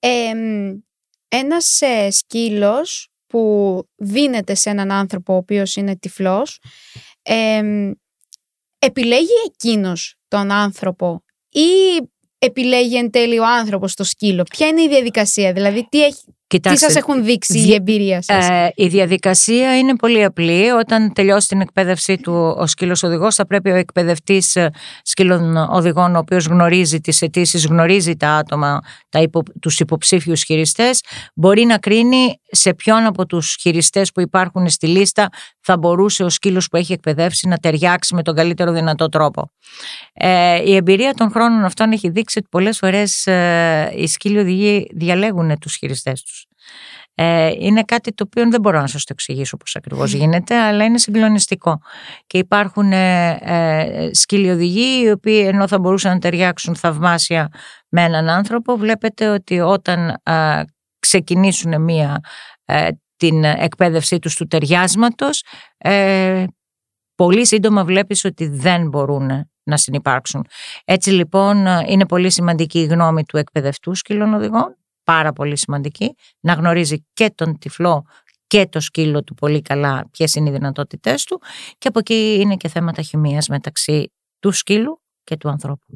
Ε, 0.00 0.32
ένας 1.28 1.80
σκύλος 2.10 3.08
που 3.26 3.82
δίνεται 3.96 4.54
σε 4.54 4.70
έναν 4.70 4.90
άνθρωπο 4.90 5.32
ο 5.32 5.36
οποίος 5.36 5.76
είναι 5.76 5.96
τυφλός 5.96 6.58
επιλέγει 8.78 9.32
εκείνος 9.46 10.14
τον 10.28 10.50
άνθρωπο 10.50 11.24
ή 11.48 11.68
επιλέγει 12.38 12.96
εν 12.96 13.10
τέλει 13.10 13.38
ο 13.38 13.46
άνθρωπος 13.46 13.94
το 13.94 14.04
σκύλο; 14.04 14.42
Ποια 14.42 14.66
είναι 14.66 14.82
η 14.82 14.88
διαδικασία, 14.88 15.52
δηλαδή 15.52 15.86
τι, 15.90 16.04
έχει, 16.04 16.24
Κοιτάξτε, 16.50 16.86
τι 16.86 16.92
σας 16.92 17.02
έχουν 17.02 17.24
δείξει 17.24 17.58
η 17.58 17.74
εμπειρία 17.74 18.22
σας; 18.22 18.48
Ε, 18.48 18.72
η 18.74 18.86
διαδικασία 18.86 19.78
είναι 19.78 19.96
πολύ 19.96 20.24
απλή. 20.24 20.70
Όταν 20.70 21.12
τελειώσει 21.12 21.48
την 21.48 21.60
εκπαίδευσή 21.60 22.16
του 22.16 22.54
ο 22.58 22.66
σκύλος 22.66 23.02
οδηγός 23.02 23.34
θα 23.34 23.46
πρέπει 23.46 23.70
ο 23.70 23.74
εκπαιδευτής 23.74 24.56
ε, 24.56 24.70
σκύλων 25.02 25.56
οδηγών 25.56 26.14
ο 26.14 26.18
οποίος 26.18 26.46
γνωρίζει 26.46 27.00
τις 27.00 27.22
αιτήσεις, 27.22 27.66
γνωρίζει 27.66 28.16
τα 28.16 28.28
άτομα, 28.28 28.80
τα 29.08 29.20
υπο, 29.20 29.42
τους 29.60 29.80
υποψήφιους 29.80 30.42
χειριστές 30.42 31.00
μπορεί 31.34 31.64
να 31.64 31.78
κρίνει 31.78 32.40
σε 32.50 32.74
ποιον 32.74 33.04
από 33.04 33.26
τους 33.26 33.56
χειριστές 33.60 34.12
που 34.12 34.20
υπάρχουν 34.20 34.68
στη 34.68 34.86
λίστα 34.86 35.28
θα 35.60 35.78
μπορούσε 35.78 36.24
ο 36.24 36.28
σκύλος 36.28 36.68
που 36.68 36.76
έχει 36.76 36.92
εκπαιδεύσει 36.92 37.48
να 37.48 37.56
ταιριάξει 37.56 38.14
με 38.14 38.22
τον 38.22 38.34
καλύτερο 38.34 38.72
δυνατό 38.72 39.08
τρόπο. 39.08 39.50
Ε, 40.12 40.62
η 40.64 40.74
εμπειρία 40.74 41.14
των 41.14 41.30
χρόνων 41.30 41.64
αυτών 41.64 41.92
έχει 41.92 42.08
δείξει 42.08 42.38
ότι 42.38 42.48
πολλές 42.50 42.78
φορές 42.78 43.26
ε, 43.26 43.92
οι 43.96 44.06
σκύλοι 44.06 44.38
οδηγοί 44.38 44.86
διαλέγουν 44.94 45.58
τους 45.58 45.76
χειριστές 45.76 46.22
τους. 46.22 46.39
Ε, 47.22 47.50
είναι 47.58 47.82
κάτι 47.82 48.12
το 48.14 48.24
οποίο 48.26 48.50
δεν 48.50 48.60
μπορώ 48.60 48.80
να 48.80 48.86
σας 48.86 49.04
το 49.04 49.12
εξηγήσω 49.12 49.56
πώς 49.56 49.76
ακριβώς 49.76 50.12
γίνεται, 50.12 50.58
αλλά 50.58 50.84
είναι 50.84 50.98
συγκλονιστικό. 50.98 51.80
Και 52.26 52.38
υπάρχουν 52.38 52.92
ε, 52.92 53.38
ε, 53.40 54.14
σκύλοι 54.14 54.50
οδηγοί 54.50 55.02
οι 55.02 55.10
οποίοι 55.10 55.44
ενώ 55.46 55.68
θα 55.68 55.78
μπορούσαν 55.78 56.12
να 56.12 56.18
ταιριάξουν 56.18 56.74
θαυμάσια 56.74 57.48
με 57.88 58.02
έναν 58.02 58.28
άνθρωπο, 58.28 58.76
βλέπετε 58.76 59.28
ότι 59.28 59.60
όταν 59.60 60.16
ε, 60.22 60.62
ξεκινήσουν 60.98 61.82
μία 61.82 62.20
ε, 62.64 62.88
την 63.16 63.44
εκπαίδευσή 63.44 64.18
τους 64.18 64.34
του 64.34 64.46
ταιριάσματος, 64.46 65.44
ε, 65.78 66.44
πολύ 67.14 67.46
σύντομα 67.46 67.84
βλέπεις 67.84 68.24
ότι 68.24 68.48
δεν 68.48 68.88
μπορούν 68.88 69.50
να 69.62 69.76
συνεπάρξουν. 69.76 70.46
Έτσι 70.84 71.10
λοιπόν 71.10 71.66
είναι 71.86 72.06
πολύ 72.06 72.30
σημαντική 72.30 72.78
η 72.78 72.84
γνώμη 72.84 73.24
του 73.24 73.36
εκπαιδευτού 73.36 73.94
σκύλων 73.94 74.34
οδηγών, 74.34 74.79
πάρα 75.10 75.32
πολύ 75.32 75.58
σημαντική, 75.58 76.14
να 76.40 76.52
γνωρίζει 76.52 77.06
και 77.12 77.30
τον 77.34 77.58
τυφλό 77.58 78.04
και 78.46 78.66
το 78.66 78.80
σκύλο 78.80 79.24
του 79.24 79.34
πολύ 79.34 79.62
καλά 79.62 80.08
ποιες 80.10 80.34
είναι 80.34 80.48
οι 80.48 80.52
δυνατότητές 80.52 81.24
του 81.24 81.40
και 81.78 81.88
από 81.88 81.98
εκεί 81.98 82.38
είναι 82.40 82.56
και 82.56 82.68
θέματα 82.68 83.02
χημίας 83.02 83.48
μεταξύ 83.48 84.12
του 84.38 84.52
σκύλου 84.52 85.02
και 85.24 85.36
του 85.36 85.48
ανθρωπου 85.48 85.86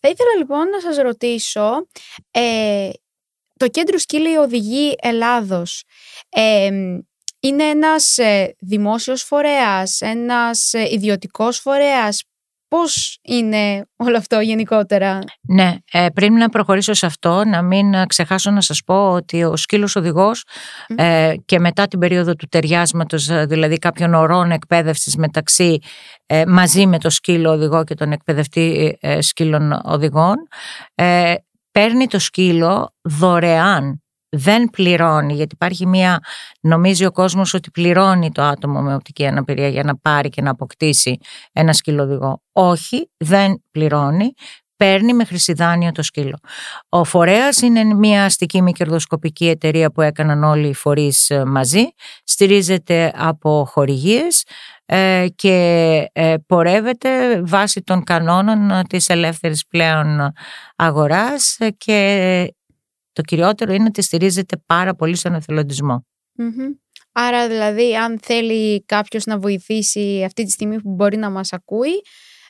Θα 0.00 0.08
ήθελα 0.08 0.36
λοιπόν 0.38 0.68
να 0.68 0.80
σας 0.80 0.96
ρωτήσω, 0.96 1.86
ε, 2.30 2.90
το 3.56 3.68
Κέντρο 3.68 3.98
Σκύλη 3.98 4.36
Οδηγή 4.36 4.94
Ελλάδος 5.00 5.84
ε, 6.28 6.70
είναι 7.40 7.64
ένας 7.64 8.18
ε, 8.18 8.56
δημόσιος 8.58 9.22
φορέας, 9.22 10.00
ένας 10.00 10.72
ε, 10.72 10.92
ιδιωτικός 10.92 11.58
φορέας; 11.58 12.24
Πώς 12.72 13.18
είναι 13.22 13.86
όλο 13.96 14.16
αυτό 14.16 14.40
γενικότερα; 14.40 15.18
Ναι, 15.48 15.74
ε, 15.92 16.06
πριν 16.14 16.34
να 16.34 16.48
προχωρήσω 16.48 16.92
σε 16.92 17.06
αυτό, 17.06 17.44
να 17.44 17.62
μην 17.62 18.06
ξεχάσω 18.06 18.50
να 18.50 18.60
σας 18.60 18.80
πω 18.86 19.12
ότι 19.12 19.44
ο 19.44 19.56
σκύλος 19.56 19.96
οδηγός 19.96 20.44
ε, 20.94 21.34
και 21.44 21.58
μετά 21.58 21.86
την 21.86 21.98
περίοδο 21.98 22.34
του 22.34 22.46
ταιριάσματος, 22.46 23.24
δηλαδή 23.24 23.78
κάποιων 23.78 24.14
ωρών 24.14 24.50
εκπαίδευσης 24.50 25.16
μεταξύ 25.16 25.78
μαζί 26.46 26.86
με 26.86 26.98
το 26.98 27.10
σκύλο 27.10 27.50
οδηγό 27.50 27.84
και 27.84 27.94
τον 27.94 28.12
εκπαιδευτή 28.12 28.98
σκύλων 29.18 29.80
οδηγών, 29.84 30.36
παίρνει 31.72 32.06
το 32.06 32.18
σκύλο 32.18 32.94
δωρεάν. 33.02 34.01
Δεν 34.36 34.70
πληρώνει, 34.70 35.34
γιατί 35.34 35.54
υπάρχει 35.54 35.86
μία, 35.86 36.18
νομίζει 36.60 37.04
ο 37.04 37.10
κόσμος 37.10 37.54
ότι 37.54 37.70
πληρώνει 37.70 38.32
το 38.32 38.42
άτομο 38.42 38.80
με 38.80 38.94
οπτική 38.94 39.26
αναπηρία 39.26 39.68
για 39.68 39.82
να 39.82 39.96
πάρει 39.96 40.28
και 40.28 40.42
να 40.42 40.50
αποκτήσει 40.50 41.18
ένα 41.52 41.72
σκυλοδηγό. 41.72 42.42
Όχι, 42.52 43.10
δεν 43.16 43.62
πληρώνει, 43.70 44.32
παίρνει 44.76 45.14
με 45.14 45.24
χρυσιδάνιο 45.24 45.92
το 45.92 46.02
σκύλο. 46.02 46.38
Ο 46.88 47.04
φορέας 47.04 47.60
είναι 47.60 47.84
μια 47.84 48.24
αστική 48.24 48.62
μη 48.62 48.72
κερδοσκοπική 48.72 49.48
εταιρεία 49.48 49.90
που 49.90 50.00
έκαναν 50.00 50.44
όλοι 50.44 50.68
οι 50.68 50.74
φορείς 50.74 51.30
ε, 51.30 51.44
μαζί, 51.44 51.84
στηρίζεται 52.24 53.12
από 53.16 53.64
χορηγίες 53.70 54.44
ε, 54.84 55.26
και 55.34 56.06
ε, 56.12 56.34
πορεύεται 56.46 57.42
βάσει 57.44 57.82
των 57.82 58.04
κανόνων 58.04 58.82
της 58.88 59.08
ελεύθερης 59.08 59.66
πλέον 59.66 60.32
αγοράς 60.76 61.58
και 61.76 62.54
το 63.12 63.22
κυριότερο 63.22 63.72
είναι 63.72 63.84
ότι 63.84 64.02
στηρίζεται 64.02 64.56
πάρα 64.66 64.94
πολύ 64.94 65.16
στον 65.16 65.34
εθελοντισμο 65.34 66.06
Άρα 67.12 67.48
δηλαδή 67.48 67.96
αν 67.96 68.18
θέλει 68.22 68.84
κάποιος 68.84 69.24
να 69.24 69.38
βοηθήσει 69.38 70.22
αυτή 70.26 70.44
τη 70.44 70.50
στιγμή 70.50 70.80
που 70.80 70.90
μπορεί 70.90 71.16
να 71.16 71.30
μας 71.30 71.52
ακούει 71.52 72.02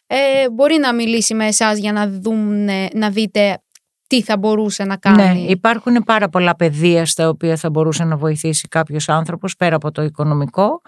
ε, 0.06 0.50
μπορεί 0.50 0.78
να 0.78 0.94
μιλήσει 0.94 1.34
με 1.34 1.46
εσάς 1.46 1.78
για 1.78 1.92
να, 1.92 2.08
δουν, 2.08 2.68
να 2.92 3.10
δείτε 3.10 3.62
τι 4.06 4.22
θα 4.22 4.38
μπορούσε 4.38 4.84
να 4.84 4.96
κάνει. 4.96 5.22
Ναι, 5.22 5.50
υπάρχουν 5.50 6.02
πάρα 6.04 6.28
πολλά 6.28 6.56
πεδία 6.56 7.06
στα 7.06 7.28
οποία 7.28 7.56
θα 7.56 7.70
μπορούσε 7.70 8.04
να 8.04 8.16
βοηθήσει 8.16 8.68
κάποιος 8.68 9.08
άνθρωπος 9.08 9.56
πέρα 9.56 9.76
από 9.76 9.90
το 9.90 10.02
οικονομικό. 10.02 10.80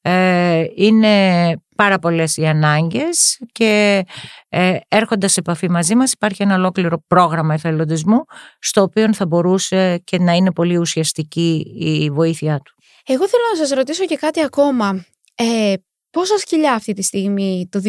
Ε, 0.00 0.64
είναι 0.74 1.52
πάρα 1.76 1.98
πολλές 1.98 2.36
οι 2.36 2.46
ανάγκες 2.46 3.38
και 3.52 4.04
ε, 4.48 4.76
έρχοντας 4.88 5.32
σε 5.32 5.40
επαφή 5.40 5.70
μαζί 5.70 5.94
μας 5.94 6.12
υπάρχει 6.12 6.42
ένα 6.42 6.54
ολόκληρο 6.54 7.02
πρόγραμμα 7.06 7.54
εθελοντισμού 7.54 8.24
στο 8.58 8.82
οποίο 8.82 9.14
θα 9.14 9.26
μπορούσε 9.26 10.02
και 10.04 10.18
να 10.18 10.32
είναι 10.32 10.52
πολύ 10.52 10.76
ουσιαστική 10.76 11.74
η 11.78 12.10
βοήθειά 12.10 12.58
του. 12.58 12.74
Εγώ 13.06 13.28
θέλω 13.28 13.42
να 13.52 13.66
σας 13.66 13.76
ρωτήσω 13.76 14.04
και 14.04 14.16
κάτι 14.16 14.42
ακόμα. 14.42 15.04
Ε, 15.34 15.74
Πόσα 16.10 16.38
σκυλιά 16.38 16.72
αυτή 16.72 16.92
τη 16.92 17.02
στιγμή 17.02 17.68
το 17.70 17.80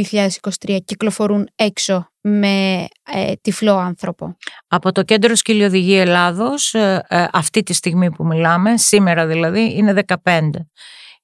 2023 0.65 0.77
κυκλοφορούν 0.85 1.49
έξω 1.55 2.11
με 2.21 2.87
ε, 3.13 3.33
τυφλό 3.41 3.77
άνθρωπο; 3.77 4.37
Από 4.67 4.91
το 4.91 5.03
Κέντρο 5.03 5.35
Σκυλιοδηγή 5.35 5.97
Ελλάδος, 5.97 6.73
ε, 6.73 7.05
ε, 7.07 7.25
αυτή 7.31 7.63
τη 7.63 7.73
στιγμή 7.73 8.11
που 8.11 8.25
μιλάμε, 8.25 8.77
σήμερα 8.77 9.25
δηλαδή, 9.27 9.73
είναι 9.77 10.03
15. 10.23 10.49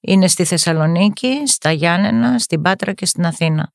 Είναι 0.06 0.28
στη 0.28 0.44
Θεσσαλονίκη, 0.44 1.42
στα 1.46 1.72
Γιάννενα, 1.72 2.38
στην 2.38 2.62
Πάτρα 2.62 2.92
και 2.92 3.06
στην 3.06 3.26
Αθήνα. 3.26 3.72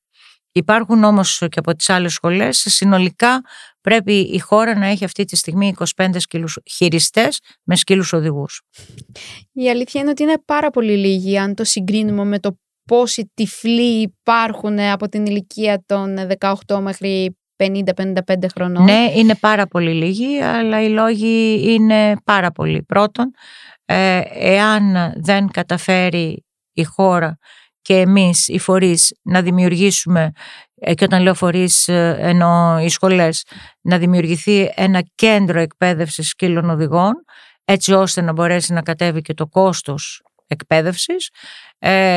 Υπάρχουν 0.51 1.03
όμως 1.03 1.38
και 1.38 1.59
από 1.59 1.75
τις 1.75 1.89
άλλες 1.89 2.13
σχολές, 2.13 2.65
συνολικά 2.69 3.41
πρέπει 3.81 4.13
η 4.13 4.39
χώρα 4.39 4.77
να 4.77 4.88
έχει 4.88 5.03
αυτή 5.03 5.25
τη 5.25 5.35
στιγμή 5.35 5.73
25 5.95 6.09
σκύλους 6.17 6.59
χειριστές 6.71 7.39
με 7.63 7.75
σκύλους 7.75 8.13
οδηγούς. 8.13 8.61
Η 9.51 9.69
αλήθεια 9.69 10.01
είναι 10.01 10.09
ότι 10.09 10.23
είναι 10.23 10.41
πάρα 10.45 10.69
πολύ 10.69 10.97
λίγοι 10.97 11.38
αν 11.38 11.55
το 11.55 11.63
συγκρίνουμε 11.63 12.23
με 12.23 12.39
το 12.39 12.57
πόσοι 12.88 13.31
τυφλοί 13.33 14.01
υπάρχουν 14.01 14.79
από 14.79 15.09
την 15.09 15.25
ηλικία 15.25 15.83
των 15.85 16.17
18 16.67 16.79
μέχρι 16.79 17.35
50-55 17.61 18.45
χρονών. 18.53 18.83
Ναι, 18.83 19.11
είναι 19.15 19.35
πάρα 19.35 19.67
πολύ 19.67 19.93
λίγοι, 19.93 20.41
αλλά 20.41 20.81
οι 20.81 20.89
λόγοι 20.89 21.61
είναι 21.73 22.15
πάρα 22.23 22.51
πολλοί. 22.51 22.83
Πρώτον, 22.83 23.25
ε, 23.25 23.70
εάν 24.33 25.13
δεν 25.15 25.48
καταφέρει 25.48 26.45
η 26.74 26.83
χώρα 26.83 27.38
και 27.81 27.98
εμείς 27.98 28.48
οι 28.48 28.60
φορείς 28.60 29.13
να 29.21 29.41
δημιουργήσουμε 29.41 30.31
και 30.95 31.03
όταν 31.03 31.21
λέω 31.21 31.33
φορείς 31.33 31.88
εννοώ 31.88 32.79
οι 32.79 32.89
σχολές 32.89 33.43
να 33.81 33.98
δημιουργηθεί 33.98 34.71
ένα 34.75 35.03
κέντρο 35.15 35.60
εκπαίδευσης 35.60 36.27
σκύλων 36.27 36.69
οδηγών 36.69 37.13
έτσι 37.65 37.93
ώστε 37.93 38.21
να 38.21 38.31
μπορέσει 38.31 38.74
να 38.74 38.81
κατέβει 38.81 39.21
και 39.21 39.33
το 39.33 39.48
κόστος 39.48 40.21
εκπαίδευσης 40.48 41.29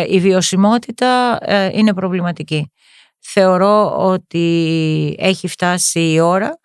η 0.08 0.20
βιωσιμότητα 0.20 1.38
είναι 1.72 1.94
προβληματική. 1.94 2.72
Θεωρώ 3.20 3.96
ότι 3.98 5.16
έχει 5.18 5.48
φτάσει 5.48 6.12
η 6.12 6.20
ώρα 6.20 6.58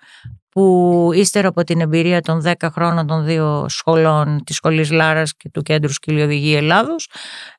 που 0.60 1.10
ύστερα 1.14 1.48
από 1.48 1.64
την 1.64 1.82
εμπειρία 1.82 2.22
των 2.22 2.42
10 2.46 2.54
χρόνων 2.72 3.08
των 3.08 3.26
δύο 3.26 3.66
σχολών 3.70 4.44
της 4.44 4.56
Σχολής 4.56 4.92
Λάρας 4.92 5.36
και 5.36 5.50
του 5.50 5.62
Κέντρου 5.62 5.94
Σκυλιοδηγή 5.94 6.56
Ελλάδος 6.56 7.10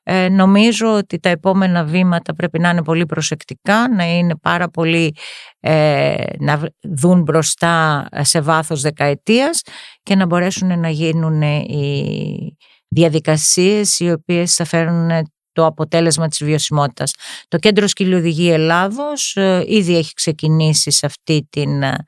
ε, 0.03 0.29
νομίζω 0.29 0.95
ότι 0.95 1.19
τα 1.19 1.29
επόμενα 1.29 1.83
βήματα 1.83 2.33
πρέπει 2.33 2.59
να 2.59 2.69
είναι 2.69 2.83
πολύ 2.83 3.05
προσεκτικά, 3.05 3.89
να 3.95 4.03
είναι 4.03 4.35
πάρα 4.35 4.69
πολύ 4.69 5.15
ε, 5.59 6.15
να 6.39 6.61
δουν 6.81 7.21
μπροστά 7.21 8.05
σε 8.19 8.41
βάθος 8.41 8.81
δεκαετίας 8.81 9.61
και 10.03 10.15
να 10.15 10.25
μπορέσουν 10.25 10.79
να 10.79 10.89
γίνουν 10.89 11.41
οι 11.41 12.57
διαδικασίες 12.87 13.99
οι 13.99 14.11
οποίες 14.11 14.55
θα 14.55 14.65
φέρουν 14.65 15.09
το 15.53 15.65
αποτέλεσμα 15.65 16.27
της 16.27 16.43
βιωσιμότητας. 16.43 17.13
Το 17.47 17.57
Κέντρο 17.57 17.87
Σκυλιοδηγή 17.87 18.51
Ελλάδος 18.51 19.35
ε, 19.35 19.63
ήδη 19.67 19.97
έχει 19.97 20.13
ξεκινήσει 20.13 20.91
σε 20.91 21.05
αυτή 21.05 21.47
την 21.49 21.83
ε, 21.83 22.05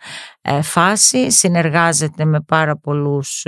φάση, 0.62 1.32
συνεργάζεται 1.32 2.26
με 2.26 2.42
πάρα 2.42 2.78
πολλούς 2.78 3.46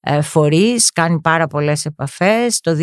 ε, 0.00 0.20
φορείς, 0.20 0.92
κάνει 0.92 1.20
πάρα 1.20 1.46
πολλές 1.46 1.84
επαφές. 1.84 2.60
Το 2.60 2.76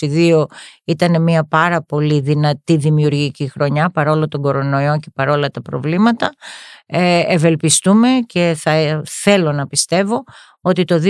2022 0.00 0.44
ήταν 0.84 1.22
μια 1.22 1.46
πάρα 1.48 1.82
πολύ 1.82 2.20
δυνατή 2.20 2.76
δημιουργική 2.76 3.48
χρονιά 3.48 3.90
παρόλο 3.90 4.28
τον 4.28 4.42
κορονοϊό 4.42 4.98
και 4.98 5.10
παρόλα 5.14 5.48
τα 5.48 5.62
προβλήματα. 5.62 6.34
Ευελπιστούμε 7.26 8.08
και 8.26 8.54
θα 8.58 9.02
θέλω 9.04 9.52
να 9.52 9.66
πιστεύω 9.66 10.24
ότι 10.60 10.84
το 10.84 11.00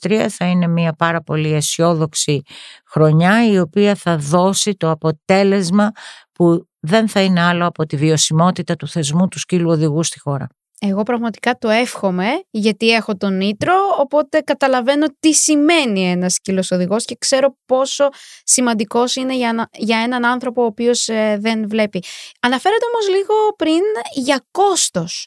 2023 0.00 0.26
θα 0.28 0.46
είναι 0.46 0.66
μια 0.66 0.92
πάρα 0.92 1.22
πολύ 1.22 1.52
αισιόδοξη 1.52 2.42
χρονιά 2.86 3.50
η 3.50 3.58
οποία 3.58 3.94
θα 3.94 4.16
δώσει 4.16 4.74
το 4.74 4.90
αποτέλεσμα 4.90 5.90
που 6.32 6.68
δεν 6.80 7.08
θα 7.08 7.20
είναι 7.20 7.40
άλλο 7.40 7.66
από 7.66 7.86
τη 7.86 7.96
βιωσιμότητα 7.96 8.76
του 8.76 8.88
θεσμού 8.88 9.28
του 9.28 9.38
σκύλου 9.38 9.70
οδηγού 9.70 10.02
στη 10.02 10.18
χώρα. 10.20 10.46
Εγώ 10.84 11.02
πραγματικά 11.02 11.58
το 11.58 11.68
εύχομαι 11.68 12.26
γιατί 12.50 12.90
έχω 12.90 13.16
τον 13.16 13.36
Νίτρο, 13.36 13.74
οπότε 13.98 14.40
καταλαβαίνω 14.40 15.06
τι 15.20 15.32
σημαίνει 15.32 16.10
ένας 16.10 16.32
σκύλος 16.32 16.70
οδηγός 16.70 17.04
και 17.04 17.16
ξέρω 17.18 17.56
πόσο 17.66 18.08
σημαντικός 18.44 19.16
είναι 19.16 19.36
για, 19.36 19.68
για 19.72 19.98
έναν 19.98 20.24
άνθρωπο 20.24 20.62
ο 20.62 20.64
οποίος 20.64 21.08
ε, 21.08 21.38
δεν 21.40 21.68
βλέπει. 21.68 22.02
Αναφέρεται 22.40 22.84
όμως 22.92 23.08
λίγο 23.08 23.34
πριν 23.56 23.80
για 24.14 24.44
κόστος 24.50 25.26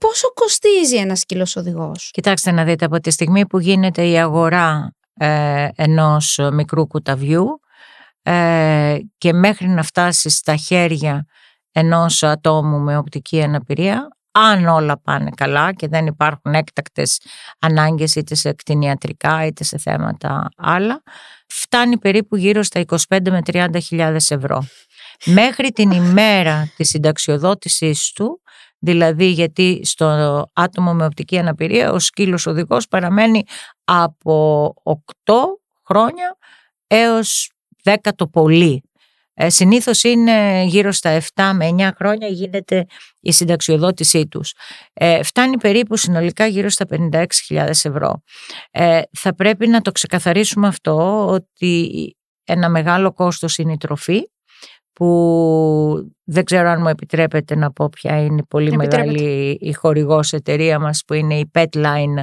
πόσο 0.00 0.32
κοστίζει 0.34 0.96
ένας 0.96 1.18
σκύλο 1.18 1.52
οδηγό. 1.56 1.92
Κοιτάξτε 2.10 2.50
να 2.50 2.64
δείτε, 2.64 2.84
από 2.84 3.00
τη 3.00 3.10
στιγμή 3.10 3.46
που 3.46 3.58
γίνεται 3.58 4.08
η 4.08 4.18
αγορά 4.18 4.94
ε, 5.14 5.68
ενός 5.74 6.38
μικρού 6.52 6.86
κουταβιού 6.86 7.60
ε, 8.22 8.96
και 9.18 9.32
μέχρι 9.32 9.68
να 9.68 9.82
φτάσει 9.82 10.30
στα 10.30 10.56
χέρια 10.56 11.26
ενός 11.78 12.22
ατόμου 12.22 12.78
με 12.78 12.96
οπτική 12.96 13.42
αναπηρία, 13.42 14.08
αν 14.30 14.66
όλα 14.66 15.00
πάνε 15.00 15.30
καλά 15.36 15.72
και 15.72 15.88
δεν 15.88 16.06
υπάρχουν 16.06 16.54
έκτακτες 16.54 17.20
ανάγκες 17.58 18.14
είτε 18.14 18.34
σε 18.34 18.52
κτηνιατρικά 18.52 19.46
είτε 19.46 19.64
σε 19.64 19.78
θέματα 19.78 20.48
άλλα, 20.56 21.02
φτάνει 21.46 21.98
περίπου 21.98 22.36
γύρω 22.36 22.62
στα 22.62 22.84
25 22.86 22.96
με 23.30 23.40
30 23.52 23.68
χιλιάδες 23.82 24.30
ευρώ. 24.30 24.66
Μέχρι 25.24 25.70
την 25.70 25.90
ημέρα 25.90 26.72
της 26.76 26.88
συνταξιοδότησής 26.88 28.12
του 28.14 28.40
Δηλαδή 28.78 29.26
γιατί 29.26 29.80
στο 29.84 30.44
άτομο 30.52 30.94
με 30.94 31.04
οπτική 31.04 31.38
αναπηρία 31.38 31.92
ο 31.92 31.98
σκύλος 31.98 32.46
οδηγός 32.46 32.88
παραμένει 32.88 33.44
από 33.84 34.74
8 34.84 35.34
χρόνια 35.86 36.36
έως 36.86 37.50
10 37.84 37.94
το 38.16 38.26
πολύ. 38.26 38.82
Ε, 39.38 39.50
συνήθως 39.50 40.02
είναι 40.02 40.62
γύρω 40.66 40.92
στα 40.92 41.20
7 41.34 41.52
με 41.54 41.74
9 41.78 41.90
χρόνια 41.96 42.28
γίνεται 42.28 42.86
η 43.20 43.32
συνταξιοδότησή 43.32 44.26
τους. 44.26 44.52
Ε, 44.92 45.22
φτάνει 45.22 45.58
περίπου 45.58 45.96
συνολικά 45.96 46.46
γύρω 46.46 46.68
στα 46.68 46.84
56.000 46.90 47.68
ευρώ. 47.68 48.22
Ε, 48.70 49.00
θα 49.18 49.34
πρέπει 49.34 49.66
να 49.68 49.80
το 49.80 49.92
ξεκαθαρίσουμε 49.92 50.66
αυτό 50.66 51.26
ότι 51.26 51.90
ένα 52.44 52.68
μεγάλο 52.68 53.12
κόστος 53.12 53.56
είναι 53.56 53.72
η 53.72 53.76
τροφή 53.76 54.20
που 54.92 56.12
δεν 56.24 56.44
ξέρω 56.44 56.68
αν 56.68 56.80
μου 56.80 56.88
επιτρέπετε 56.88 57.56
να 57.56 57.72
πω 57.72 57.88
ποια 57.88 58.24
είναι 58.24 58.40
η 58.40 58.46
πολύ 58.48 58.76
μεγάλη 58.76 59.58
η 59.60 59.72
χορηγός 59.72 60.32
εταιρεία 60.32 60.78
μας 60.78 61.02
που 61.06 61.14
είναι 61.14 61.38
η 61.38 61.50
Petline 61.54 62.22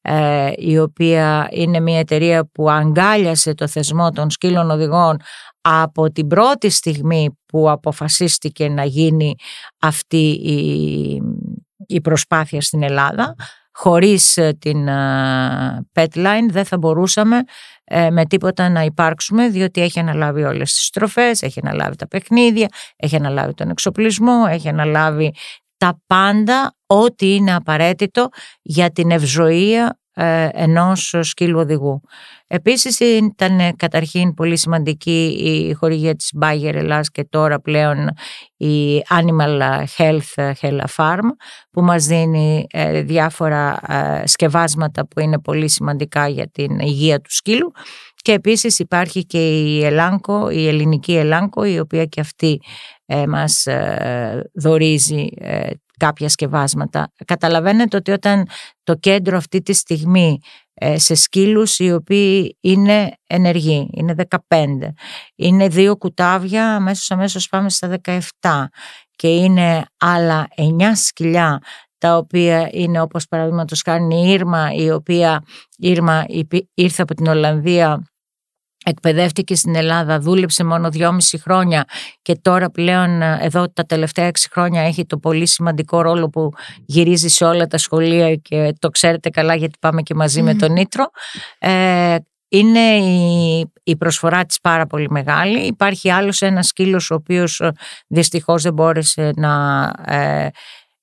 ε, 0.00 0.50
η 0.56 0.78
οποία 0.78 1.48
είναι 1.50 1.80
μια 1.80 1.98
εταιρεία 1.98 2.48
που 2.52 2.70
αγκάλιασε 2.70 3.54
το 3.54 3.68
θεσμό 3.68 4.10
των 4.10 4.30
σκύλων 4.30 4.70
οδηγών 4.70 5.16
από 5.62 6.12
την 6.12 6.26
πρώτη 6.26 6.70
στιγμή 6.70 7.38
που 7.46 7.70
αποφασίστηκε 7.70 8.68
να 8.68 8.84
γίνει 8.84 9.34
αυτή 9.78 10.30
η, 10.30 11.22
η 11.86 12.00
προσπάθεια 12.00 12.60
στην 12.60 12.82
Ελλάδα 12.82 13.34
χωρίς 13.72 14.36
ε, 14.36 14.56
την 14.58 14.88
ε, 14.88 15.86
Petline 15.92 16.48
δεν 16.48 16.64
θα 16.64 16.78
μπορούσαμε 16.78 17.42
ε, 17.84 18.10
με 18.10 18.24
τίποτα 18.24 18.68
να 18.68 18.82
υπάρξουμε 18.82 19.48
διότι 19.48 19.80
έχει 19.80 19.98
αναλάβει 19.98 20.42
όλες 20.42 20.72
τις 20.72 20.84
στροφές, 20.84 21.42
έχει 21.42 21.60
αναλάβει 21.62 21.96
τα 21.96 22.08
παιχνίδια, 22.08 22.68
έχει 22.96 23.16
αναλάβει 23.16 23.54
τον 23.54 23.70
εξοπλισμό, 23.70 24.44
έχει 24.48 24.68
αναλάβει 24.68 25.34
τα 25.76 26.00
πάντα 26.06 26.74
ό,τι 26.86 27.34
είναι 27.34 27.54
απαραίτητο 27.54 28.28
για 28.62 28.90
την 28.90 29.10
ευζοία 29.10 29.84
ε, 29.84 30.01
ενός 30.52 31.14
σκύλου 31.20 31.58
οδηγού. 31.58 32.00
Επίσης 32.46 33.00
ήταν 33.00 33.76
καταρχήν 33.76 34.34
πολύ 34.34 34.56
σημαντική 34.58 35.26
η 35.26 35.72
χορηγία 35.72 36.14
της 36.14 36.32
Bayer 36.40 36.74
Ελλάς 36.74 37.10
και 37.10 37.24
τώρα 37.24 37.60
πλέον 37.60 38.08
η 38.56 39.02
Animal 39.08 39.84
Health 39.96 40.52
Hella 40.60 40.84
Farm 40.96 41.26
που 41.70 41.82
μας 41.82 42.04
δίνει 42.06 42.66
ε, 42.70 43.02
διάφορα 43.02 43.80
ε, 43.88 44.26
σκευάσματα 44.26 45.06
που 45.08 45.20
είναι 45.20 45.40
πολύ 45.40 45.68
σημαντικά 45.68 46.28
για 46.28 46.50
την 46.50 46.78
υγεία 46.78 47.20
του 47.20 47.34
σκύλου 47.34 47.72
και 48.16 48.32
επίσης 48.32 48.78
υπάρχει 48.78 49.24
και 49.24 49.48
η 49.48 49.84
Ελάνκο, 49.84 50.50
η 50.50 50.68
ελληνική 50.68 51.16
Ελάνκο 51.16 51.64
η 51.64 51.78
οποία 51.78 52.04
και 52.04 52.20
αυτή 52.20 52.60
μας 53.28 53.66
δορίζει 54.54 55.26
κάποια 56.06 56.28
σκευάσματα. 56.28 57.12
Καταλαβαίνετε 57.24 57.96
ότι 57.96 58.10
όταν 58.10 58.48
το 58.82 58.94
κέντρο 58.94 59.36
αυτή 59.36 59.62
τη 59.62 59.72
στιγμή 59.72 60.38
ε, 60.74 60.98
σε 60.98 61.14
σκύλους 61.14 61.78
οι 61.78 61.92
οποίοι 61.92 62.56
είναι 62.60 63.12
ενεργοί, 63.26 63.90
είναι 63.92 64.14
15, 64.28 64.66
είναι 65.34 65.68
δύο 65.68 65.96
κουτάβια, 65.96 66.74
αμέσως 66.74 67.10
αμέσως 67.10 67.48
πάμε 67.48 67.70
στα 67.70 67.96
17 68.40 68.64
και 69.16 69.28
είναι 69.28 69.84
άλλα 69.98 70.48
9 70.56 70.62
σκυλιά 70.94 71.58
τα 71.98 72.16
οποία 72.16 72.68
είναι 72.72 73.00
όπως 73.00 73.26
παραδείγματος 73.26 73.82
χάρη 73.84 74.02
η 74.14 74.30
Ήρμα 74.30 74.72
η 74.72 74.90
οποία 74.90 75.42
Ήρμα 75.76 76.24
ήρθε 76.74 77.02
από 77.02 77.14
την 77.14 77.26
Ολλανδία 77.26 78.11
εκπαιδεύτηκε 78.84 79.54
στην 79.54 79.74
Ελλάδα, 79.74 80.18
δούλεψε 80.18 80.64
μόνο 80.64 80.90
δυόμιση 80.90 81.38
χρόνια 81.38 81.84
και 82.22 82.38
τώρα 82.42 82.70
πλέον 82.70 83.22
ε, 83.22 83.38
εδώ 83.40 83.70
τα 83.72 83.84
τελευταία 83.84 84.24
έξι 84.24 84.48
χρόνια 84.52 84.82
έχει 84.82 85.06
το 85.06 85.18
πολύ 85.18 85.46
σημαντικό 85.46 86.02
ρόλο 86.02 86.28
που 86.28 86.50
γυρίζει 86.86 87.28
σε 87.28 87.44
όλα 87.44 87.66
τα 87.66 87.78
σχολεία 87.78 88.34
και 88.34 88.72
το 88.78 88.88
ξέρετε 88.88 89.30
καλά 89.30 89.54
γιατί 89.54 89.78
πάμε 89.80 90.02
και 90.02 90.14
μαζί 90.14 90.42
με 90.42 90.54
τον 90.54 90.72
Νίτρο. 90.72 91.10
Ε, 91.58 92.16
είναι 92.48 92.96
η, 92.96 93.72
η 93.82 93.96
προσφορά 93.96 94.44
της 94.44 94.60
πάρα 94.60 94.86
πολύ 94.86 95.10
μεγάλη. 95.10 95.58
Υπάρχει 95.58 96.10
άλλος 96.10 96.40
ένας 96.40 96.66
σκύλος 96.66 97.10
ο 97.10 97.14
οποίος 97.14 97.60
ε, 97.60 97.72
δυστυχώς 98.06 98.62
δεν 98.62 98.72
μπόρεσε 98.72 99.30
να 99.36 99.82
ε, 100.06 100.48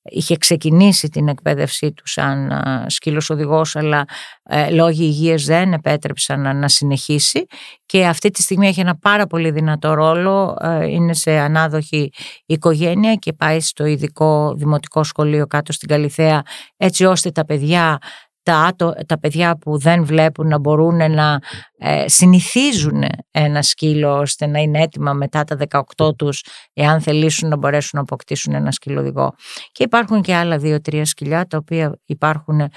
είχε 0.02 0.36
ξεκινήσει 0.36 1.08
την 1.08 1.28
εκπαίδευσή 1.28 1.92
του 1.92 2.02
σαν 2.06 2.62
σκύλος 2.86 3.30
οδηγός 3.30 3.76
αλλά 3.76 4.04
ε, 4.42 4.70
λόγοι 4.70 5.04
υγείας 5.04 5.44
δεν 5.44 5.72
επέτρεψαν 5.72 6.56
να, 6.56 6.68
συνεχίσει. 6.68 7.46
Και 7.86 8.06
αυτή 8.06 8.30
τη 8.30 8.42
στιγμή 8.42 8.66
έχει 8.66 8.80
ένα 8.80 8.96
πάρα 8.98 9.26
πολύ 9.26 9.50
δυνατό 9.50 9.94
ρόλο, 9.94 10.56
ε, 10.60 10.86
είναι 10.86 11.14
σε 11.14 11.30
ανάδοχη 11.30 12.10
οικογένεια 12.46 13.14
και 13.14 13.32
πάει 13.32 13.60
στο 13.60 13.84
ειδικό 13.84 14.54
δημοτικό 14.56 15.02
σχολείο 15.02 15.46
κάτω 15.46 15.72
στην 15.72 15.88
Καλυθέα 15.88 16.42
έτσι 16.76 17.04
ώστε 17.04 17.30
τα 17.30 17.44
παιδιά 17.44 17.98
τα, 18.42 18.74
τα 19.06 19.18
παιδιά 19.18 19.58
που 19.58 19.78
δεν 19.78 20.04
βλέπουν 20.04 20.48
να 20.48 20.58
μπορούν 20.58 21.12
να 21.12 21.38
ε, 21.78 22.08
συνηθίζουν 22.08 23.04
ένα 23.30 23.62
σκύλο 23.62 24.18
ώστε 24.18 24.46
να 24.46 24.58
είναι 24.58 24.82
έτοιμα 24.82 25.12
μετά 25.12 25.44
τα 25.44 25.84
18 25.96 26.16
τους 26.16 26.44
εάν 26.72 27.00
θελήσουν 27.00 27.48
να 27.48 27.56
μπορέσουν 27.56 27.90
να 27.92 28.00
αποκτήσουν 28.00 28.54
ένα 28.54 28.70
σκύλο 28.70 29.00
οδηγό. 29.00 29.34
Και 29.72 29.82
υπάρχουν 29.82 30.22
και 30.22 30.34
άλλα 30.34 30.58
δύο-τρία 30.58 31.04
σκυλιά 31.04 31.46
τα 31.46 31.56
οποία 31.56 31.98
υπάρχουν 32.04 32.60
ε, 32.60 32.70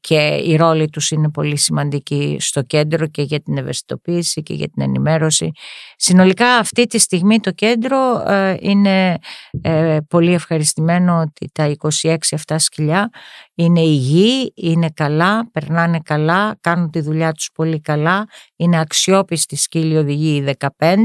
και 0.00 0.40
η 0.44 0.56
ρόλη 0.56 0.88
τους 0.88 1.10
είναι 1.10 1.30
πολύ 1.30 1.56
σημαντική 1.58 2.36
στο 2.40 2.62
κέντρο 2.62 3.06
και 3.06 3.22
για 3.22 3.40
την 3.40 3.56
ευαισθητοποίηση 3.56 4.42
και 4.42 4.54
για 4.54 4.68
την 4.68 4.82
ενημέρωση. 4.82 5.50
Συνολικά 5.96 6.56
αυτή 6.56 6.86
τη 6.86 6.98
στιγμή 6.98 7.40
το 7.40 7.50
κέντρο 7.50 8.22
ε, 8.26 8.56
είναι 8.60 9.18
ε, 9.60 9.98
πολύ 10.08 10.32
ευχαριστημένο 10.32 11.20
ότι 11.20 11.50
τα 11.52 11.74
26 12.02 12.16
αυτά 12.32 12.58
σκυλιά 12.58 13.10
είναι 13.54 13.80
υγιή, 13.80 14.52
είναι 14.56 14.90
καλά, 14.94 15.50
περνάνε 15.50 16.00
καλά, 16.04 16.56
κάνουν 16.60 16.90
τη 16.90 17.00
δουλειά 17.00 17.32
τους 17.32 17.50
πολύ 17.54 17.80
καλά, 17.80 18.24
είναι 18.56 18.80
αξιόπιστοι 18.80 19.56
σκύλοι 19.56 19.96
οδηγοί 19.96 20.44
15 20.78 20.96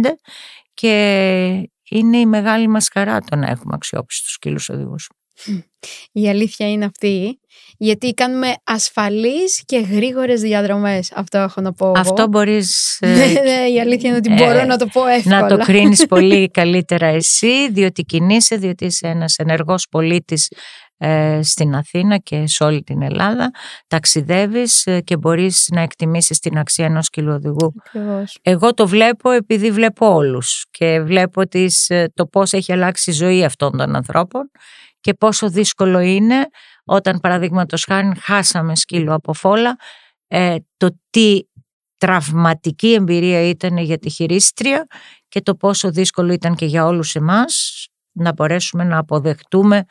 και 0.74 1.70
είναι 1.90 2.18
η 2.18 2.26
μεγάλη 2.26 2.68
μας 2.68 2.90
χαρά 2.94 3.20
το 3.20 3.36
να 3.36 3.50
έχουμε 3.50 3.74
αξιόπιστους 3.76 4.32
σκύλους 4.32 4.70
οδηγούς. 4.70 5.10
Η 6.12 6.30
αλήθεια 6.30 6.72
είναι 6.72 6.86
αυτή, 6.86 7.40
γιατί 7.78 8.14
κάνουμε 8.14 8.54
ασφαλείς 8.64 9.64
και 9.66 9.78
γρήγορες 9.78 10.42
διαδρομές. 10.42 11.12
Αυτό 11.16 11.38
έχω 11.38 11.62
να 11.62 11.74
πω 11.74 11.92
Αυτό 11.96 12.28
μπορείς... 12.28 12.98
Ναι, 13.02 13.26
ναι, 13.42 13.70
η 13.74 13.80
αλήθεια 13.80 14.10
είναι 14.10 14.18
ότι 14.18 14.30
μπορώ 14.34 14.60
ε, 14.60 14.66
να 14.66 14.78
το 14.78 14.86
πω 14.86 15.08
εύκολα. 15.08 15.42
Να 15.42 15.48
το 15.48 15.58
κρίνεις 15.58 16.06
πολύ 16.16 16.50
καλύτερα 16.50 17.06
εσύ, 17.06 17.72
διότι 17.72 18.04
κινείσαι, 18.04 18.56
διότι 18.56 18.86
είσαι 18.86 19.08
ένας 19.08 19.36
ενεργός 19.38 19.88
πολίτης 19.92 20.48
ε, 20.98 21.40
στην 21.44 21.76
Αθήνα 21.76 22.18
και 22.18 22.48
σε 22.48 22.64
όλη 22.64 22.84
την 22.84 23.02
Ελλάδα. 23.02 23.52
Ταξιδεύεις 23.88 24.86
ε, 24.86 25.02
και 25.02 25.18
μπορείς 25.18 25.68
να 25.72 25.82
εκτιμήσεις 25.82 26.40
την 26.40 26.58
αξία 26.58 26.86
ενός 26.86 27.10
κιλοδηγού. 27.10 27.74
Εγώ 28.42 28.74
το 28.74 28.88
βλέπω 28.88 29.32
επειδή 29.32 29.72
βλέπω 29.72 30.14
όλους 30.14 30.66
και 30.72 31.02
βλέπω 31.02 31.48
τις, 31.48 31.92
το 32.14 32.26
πώς 32.26 32.54
έχει 32.54 32.72
αλλάξει 32.72 33.10
η 33.10 33.14
ζωή 33.14 33.44
αυτών 33.44 33.78
των 33.78 33.96
ανθρώπων 33.96 34.52
και 35.08 35.14
πόσο 35.14 35.50
δύσκολο 35.50 36.00
είναι 36.00 36.48
όταν 36.86 37.20
παραδείγματος 37.20 37.84
χάρη 37.84 38.12
χάσαμε 38.20 38.76
σκύλο 38.76 39.14
από 39.14 39.34
φόλα 39.34 39.76
ε, 40.28 40.56
το 40.78 41.00
τι 41.10 41.42
τραυματική 41.98 42.94
εμπειρία 42.94 43.42
ήταν 43.42 43.78
για 43.78 43.98
τη 43.98 44.10
χειρίστρια 44.10 44.86
και 45.28 45.42
το 45.42 45.56
πόσο 45.56 45.92
δύσκολο 45.92 46.34
ήταν 46.34 46.56
και 46.56 46.66
για 46.66 46.86
όλους 46.86 47.16
εμάς 47.16 47.86
να 48.12 48.34
μπορέσουμε 48.34 48.84
να 48.84 48.98
αποδεχτούμε 48.98 49.86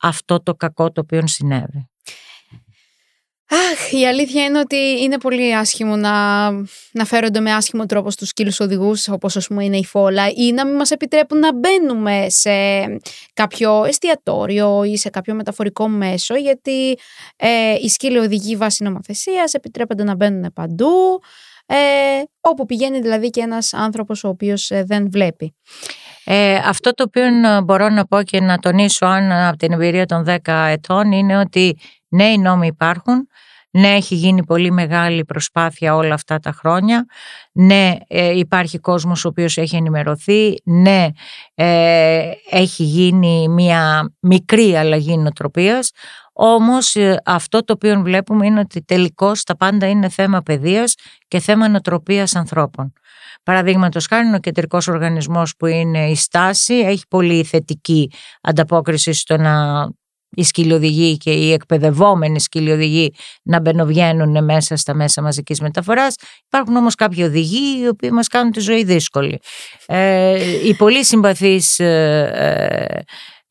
αυτό 0.00 0.42
το 0.42 0.54
κακό 0.54 0.92
το 0.92 1.00
οποίο 1.00 1.26
συνέβη. 1.26 1.91
Αχ, 3.48 3.92
η 3.92 4.06
αλήθεια 4.06 4.44
είναι 4.44 4.58
ότι 4.58 4.76
είναι 4.76 5.18
πολύ 5.18 5.56
άσχημο 5.56 5.96
να, 5.96 6.50
να 6.92 7.04
φέρονται 7.04 7.40
με 7.40 7.52
άσχημο 7.52 7.86
τρόπο 7.86 8.10
στους 8.10 8.28
σκύλους 8.28 8.60
οδηγούς 8.60 9.08
όπως 9.08 9.36
ας 9.36 9.46
πούμε 9.46 9.64
είναι 9.64 9.76
η 9.76 9.84
φόλα 9.84 10.28
ή 10.34 10.52
να 10.52 10.66
μην 10.66 10.76
μας 10.76 10.90
επιτρέπουν 10.90 11.38
να 11.38 11.48
μπαίνουμε 11.54 12.26
σε 12.28 12.50
κάποιο 13.34 13.84
εστιατόριο 13.84 14.84
ή 14.84 14.96
σε 14.96 15.10
κάποιο 15.10 15.34
μεταφορικό 15.34 15.88
μέσο 15.88 16.36
γιατί 16.36 16.98
ε, 17.36 17.74
οι 17.82 17.88
σκύλοι 17.88 18.18
οδηγοί 18.18 18.56
βάσει 18.56 18.82
νομοθεσίας 18.82 19.54
επιτρέπονται 19.54 20.04
να 20.04 20.14
μπαίνουν 20.14 20.52
παντού 20.52 21.20
ε, 21.66 21.76
όπου 22.40 22.66
πηγαίνει 22.66 23.00
δηλαδή 23.00 23.30
και 23.30 23.40
ένας 23.40 23.74
άνθρωπος 23.74 24.24
ο 24.24 24.28
οποίος 24.28 24.70
ε, 24.70 24.82
δεν 24.86 25.10
βλέπει. 25.10 25.54
Ε, 26.24 26.54
αυτό 26.54 26.90
το 26.90 27.04
οποίο 27.06 27.24
μπορώ 27.64 27.88
να 27.88 28.06
πω 28.06 28.22
και 28.22 28.40
να 28.40 28.58
τονίσω 28.58 29.06
αν 29.06 29.32
από 29.32 29.56
την 29.56 29.72
εμπειρία 29.72 30.06
των 30.06 30.24
10 30.28 30.36
ετών 30.68 31.12
είναι 31.12 31.38
ότι 31.38 31.78
ναι 32.12 32.24
οι 32.24 32.38
νόμοι 32.38 32.66
υπάρχουν, 32.66 33.26
ναι, 33.74 33.88
έχει 33.88 34.14
γίνει 34.14 34.44
πολύ 34.44 34.70
μεγάλη 34.70 35.24
προσπάθεια 35.24 35.94
όλα 35.96 36.14
αυτά 36.14 36.38
τα 36.38 36.52
χρόνια. 36.52 37.06
Ναι, 37.52 37.92
ε, 38.06 38.38
υπάρχει 38.38 38.78
κόσμος 38.78 39.24
ο 39.24 39.28
οποίος 39.28 39.56
έχει 39.56 39.76
ενημερωθεί. 39.76 40.54
Ναι, 40.64 41.06
ε, 41.54 42.30
έχει 42.50 42.82
γίνει 42.82 43.48
μια 43.48 44.12
μικρή 44.20 44.76
αλλαγή 44.76 45.16
νοοτροπίας. 45.16 45.90
Όμως 46.32 46.94
ε, 46.94 47.20
αυτό 47.24 47.64
το 47.64 47.72
οποίο 47.72 48.00
βλέπουμε 48.00 48.46
είναι 48.46 48.60
ότι 48.60 48.82
τελικώς 48.82 49.42
τα 49.42 49.56
πάντα 49.56 49.86
είναι 49.86 50.08
θέμα 50.08 50.40
παιδείας 50.42 50.94
και 51.28 51.40
θέμα 51.40 51.68
νοοτροπίας 51.68 52.34
ανθρώπων. 52.34 52.92
Παραδείγματος 53.42 54.06
χάρη, 54.06 54.34
ο 54.34 54.38
κεντρικός 54.38 54.88
οργανισμός 54.88 55.56
που 55.56 55.66
είναι 55.66 56.10
η 56.10 56.14
στάση 56.14 56.74
έχει 56.74 57.04
πολύ 57.08 57.44
θετική 57.44 58.10
ανταπόκριση 58.40 59.12
στο 59.12 59.36
να 59.36 59.86
οι 60.34 60.42
σκυλιοδηγοί 60.44 61.16
και 61.16 61.30
οι 61.30 61.52
εκπαιδευόμενοι 61.52 62.40
σκυλιοδηγοί 62.40 63.14
να 63.42 63.60
μπαινοβγαίνουν 63.60 64.44
μέσα 64.44 64.76
στα 64.76 64.94
μέσα 64.94 65.22
μαζικής 65.22 65.60
μεταφοράς. 65.60 66.14
Υπάρχουν 66.46 66.76
όμως 66.76 66.94
κάποιοι 66.94 67.24
οδηγοί 67.26 67.82
οι 67.82 67.88
οποίοι 67.88 68.10
μας 68.12 68.28
κάνουν 68.28 68.52
τη 68.52 68.60
ζωή 68.60 68.84
δύσκολη. 68.84 69.38
Ε, 69.86 70.66
οι 70.66 70.74
πολύ 70.74 71.04
συμπαθείς 71.04 71.78
ε, 71.78 73.04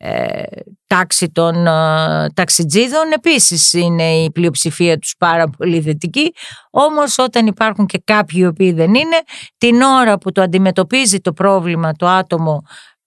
ε, 0.03 0.43
τάξη 0.87 1.31
των 1.31 1.67
ε, 1.67 2.29
ταξιτζίδων 2.33 3.11
επίσης 3.13 3.73
είναι 3.73 4.13
η 4.13 4.31
πλειοψηφία 4.31 4.97
τους 4.97 5.15
πάρα 5.17 5.49
πολύ 5.57 5.81
θετική 5.81 6.33
όμως 6.69 7.17
όταν 7.17 7.45
υπάρχουν 7.47 7.85
και 7.85 8.01
κάποιοι 8.03 8.39
οι 8.43 8.45
οποίοι 8.45 8.71
δεν 8.71 8.95
είναι 8.95 9.21
την 9.57 9.81
ώρα 9.81 10.17
που 10.17 10.31
το 10.31 10.41
αντιμετωπίζει 10.41 11.19
το 11.19 11.33
πρόβλημα 11.33 11.91
το 11.91 12.07
άτομο 12.07 12.63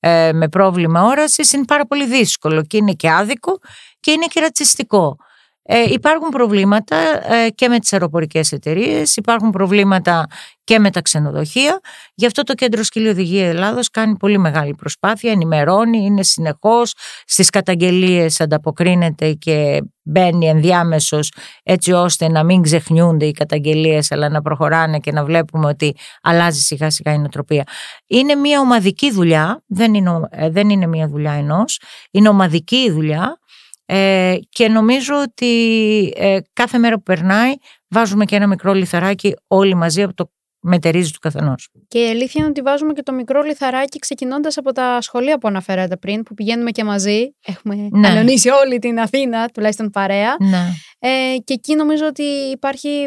ε, 0.06 0.32
με 0.32 0.48
πρόβλημα 0.48 1.02
όρασης 1.02 1.52
είναι 1.52 1.64
πάρα 1.64 1.86
πολύ 1.86 2.06
δύσκολο 2.06 2.62
και 2.62 2.76
είναι 2.76 2.92
και 2.92 3.10
άδικο 3.10 3.58
και 4.00 4.10
είναι 4.10 4.26
και 4.26 4.40
ρατσιστικό. 4.40 5.16
Ε, 5.66 5.82
υπάρχουν 5.88 6.28
προβλήματα 6.28 6.96
ε, 7.34 7.50
και 7.50 7.68
με 7.68 7.78
τις 7.78 7.92
αεροπορικές 7.92 8.52
εταιρείες, 8.52 9.16
υπάρχουν 9.16 9.50
προβλήματα 9.50 10.26
και 10.64 10.78
με 10.78 10.90
τα 10.90 11.02
ξενοδοχεία. 11.02 11.80
Γι' 12.14 12.26
αυτό 12.26 12.42
το 12.42 12.54
Κέντρο 12.54 12.82
Σκύλη 12.82 13.08
Οδηγία 13.08 13.48
Ελλάδος 13.48 13.90
κάνει 13.90 14.16
πολύ 14.16 14.38
μεγάλη 14.38 14.74
προσπάθεια, 14.74 15.32
ενημερώνει, 15.32 15.98
είναι 16.04 16.22
συνεχώς, 16.22 16.94
στις 17.26 17.50
καταγγελίες 17.50 18.40
ανταποκρίνεται 18.40 19.32
και 19.32 19.82
μπαίνει 20.02 20.48
ενδιάμεσος 20.48 21.32
έτσι 21.62 21.92
ώστε 21.92 22.28
να 22.28 22.44
μην 22.44 22.62
ξεχνιούνται 22.62 23.26
οι 23.26 23.32
καταγγελίες 23.32 24.12
αλλά 24.12 24.28
να 24.28 24.42
προχωράνε 24.42 24.98
και 24.98 25.12
να 25.12 25.24
βλέπουμε 25.24 25.66
ότι 25.66 25.96
αλλάζει 26.22 26.60
σιγά 26.60 26.90
σιγά 26.90 27.12
η 27.12 27.18
νοοτροπία. 27.18 27.64
Είναι 28.06 28.34
μια 28.34 28.60
ομαδική 28.60 29.12
δουλειά, 29.12 29.62
δεν 29.66 29.94
είναι, 29.94 30.28
ε, 30.30 30.50
δεν 30.50 30.70
είναι 30.70 30.86
μια 30.86 31.08
δουλειά 31.08 31.32
ενός, 31.32 31.80
είναι 32.10 32.28
ομαδική 32.28 32.90
δουλειά 32.90 33.38
ε, 33.86 34.36
και 34.48 34.68
νομίζω 34.68 35.14
ότι 35.22 36.12
ε, 36.16 36.38
κάθε 36.52 36.78
μέρα 36.78 36.96
που 36.96 37.02
περνάει 37.02 37.54
βάζουμε 37.88 38.24
και 38.24 38.36
ένα 38.36 38.46
μικρό 38.46 38.72
λιθαράκι 38.72 39.36
όλοι 39.46 39.74
μαζί 39.74 40.02
από 40.02 40.14
το 40.14 40.30
μετερίζει 40.66 41.10
του 41.10 41.18
καθενός. 41.18 41.68
Και 41.88 41.98
η 41.98 42.08
αλήθεια 42.08 42.32
είναι 42.36 42.48
ότι 42.48 42.60
βάζουμε 42.60 42.92
και 42.92 43.02
το 43.02 43.12
μικρό 43.12 43.42
λιθαράκι 43.42 43.98
ξεκινώντας 43.98 44.56
από 44.56 44.72
τα 44.72 45.00
σχολεία 45.00 45.38
που 45.38 45.48
αναφέρατε 45.48 45.96
πριν, 45.96 46.22
που 46.22 46.34
πηγαίνουμε 46.34 46.70
και 46.70 46.84
μαζί. 46.84 47.34
Έχουμε 47.44 47.74
ναι. 47.74 48.24
όλη 48.64 48.78
την 48.78 49.00
Αθήνα, 49.00 49.48
τουλάχιστον 49.48 49.90
παρέα. 49.90 50.36
Ναι. 50.38 50.68
Ε, 50.98 51.36
και 51.44 51.52
εκεί 51.52 51.74
νομίζω 51.74 52.06
ότι 52.06 52.22
υπάρχει 52.52 53.06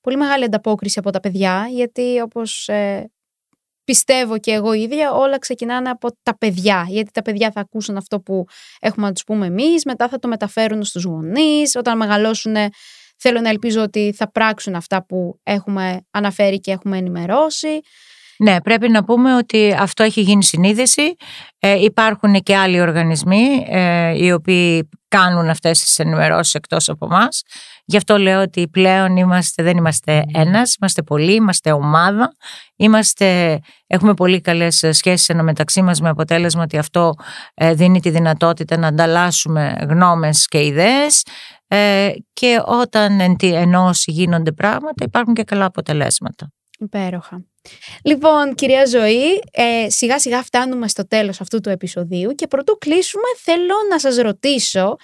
πολύ 0.00 0.16
μεγάλη 0.16 0.44
ανταπόκριση 0.44 0.98
από 0.98 1.10
τα 1.10 1.20
παιδιά, 1.20 1.66
γιατί 1.70 2.20
όπως 2.20 2.68
ε, 2.68 3.10
πιστεύω 3.90 4.38
και 4.38 4.52
εγώ 4.52 4.72
ίδια, 4.72 5.12
όλα 5.12 5.38
ξεκινάνε 5.38 5.90
από 5.90 6.08
τα 6.22 6.38
παιδιά. 6.38 6.86
Γιατί 6.88 7.10
τα 7.10 7.22
παιδιά 7.22 7.50
θα 7.50 7.60
ακούσουν 7.60 7.96
αυτό 7.96 8.20
που 8.20 8.44
έχουμε 8.80 9.06
να 9.06 9.12
τους 9.12 9.24
πούμε 9.24 9.46
εμείς, 9.46 9.84
μετά 9.84 10.08
θα 10.08 10.18
το 10.18 10.28
μεταφέρουν 10.28 10.84
στους 10.84 11.04
γονείς. 11.04 11.76
Όταν 11.76 11.96
μεγαλώσουν, 11.96 12.56
θέλω 13.16 13.40
να 13.40 13.48
ελπίζω 13.48 13.82
ότι 13.82 14.12
θα 14.16 14.30
πράξουν 14.30 14.74
αυτά 14.74 15.04
που 15.06 15.40
έχουμε 15.42 16.00
αναφέρει 16.10 16.60
και 16.60 16.70
έχουμε 16.70 16.96
ενημερώσει. 16.98 17.80
Ναι, 18.42 18.60
πρέπει 18.60 18.88
να 18.88 19.04
πούμε 19.04 19.36
ότι 19.36 19.76
αυτό 19.78 20.02
έχει 20.02 20.20
γίνει 20.20 20.44
συνείδηση. 20.44 21.14
Ε, 21.58 21.82
υπάρχουν 21.82 22.42
και 22.42 22.56
άλλοι 22.56 22.80
οργανισμοί 22.80 23.66
ε, 23.68 24.24
οι 24.24 24.32
οποίοι 24.32 24.88
κάνουν 25.08 25.48
αυτές 25.48 25.80
τις 25.80 25.98
ενημερώσεις 25.98 26.54
εκτός 26.54 26.88
από 26.88 27.06
εμάς. 27.06 27.42
Γι' 27.84 27.96
αυτό 27.96 28.18
λέω 28.18 28.40
ότι 28.40 28.68
πλέον 28.68 29.16
είμαστε, 29.16 29.62
δεν 29.62 29.76
είμαστε 29.76 30.24
ένας, 30.34 30.74
είμαστε 30.74 31.02
πολλοί, 31.02 31.34
είμαστε 31.34 31.72
ομάδα, 31.72 32.32
είμαστε, 32.76 33.58
έχουμε 33.86 34.14
πολύ 34.14 34.40
καλές 34.40 34.84
σχέσεις 34.90 35.34
μεταξύ 35.34 35.82
μας 35.82 36.00
με 36.00 36.08
αποτέλεσμα 36.08 36.62
ότι 36.62 36.78
αυτό 36.78 37.14
ε, 37.54 37.74
δίνει 37.74 38.00
τη 38.00 38.10
δυνατότητα 38.10 38.76
να 38.76 38.86
ανταλλάσσουμε 38.86 39.86
γνώμες 39.88 40.46
και 40.46 40.64
ιδέες 40.64 41.22
ε, 41.68 42.10
και 42.32 42.60
όταν 42.66 43.20
εν 43.20 43.36
ενώσει 43.40 44.10
γίνονται 44.10 44.52
πράγματα 44.52 45.04
υπάρχουν 45.04 45.34
και 45.34 45.44
καλά 45.44 45.64
αποτελέσματα. 45.64 46.52
Υπέροχα. 46.78 47.49
Λοιπόν, 48.04 48.54
κυρία 48.54 48.86
Ζωή, 48.86 49.42
ε, 49.50 49.90
σιγά 49.90 50.18
σιγά 50.18 50.42
φτάνουμε 50.42 50.88
στο 50.88 51.06
τέλος 51.06 51.40
αυτού 51.40 51.60
του 51.60 51.68
επεισοδίου 51.68 52.34
και 52.34 52.46
πρωτού 52.46 52.78
κλείσουμε 52.78 53.26
θέλω 53.36 53.74
να 53.90 53.98
σας 53.98 54.16
ρωτήσω 54.16 54.96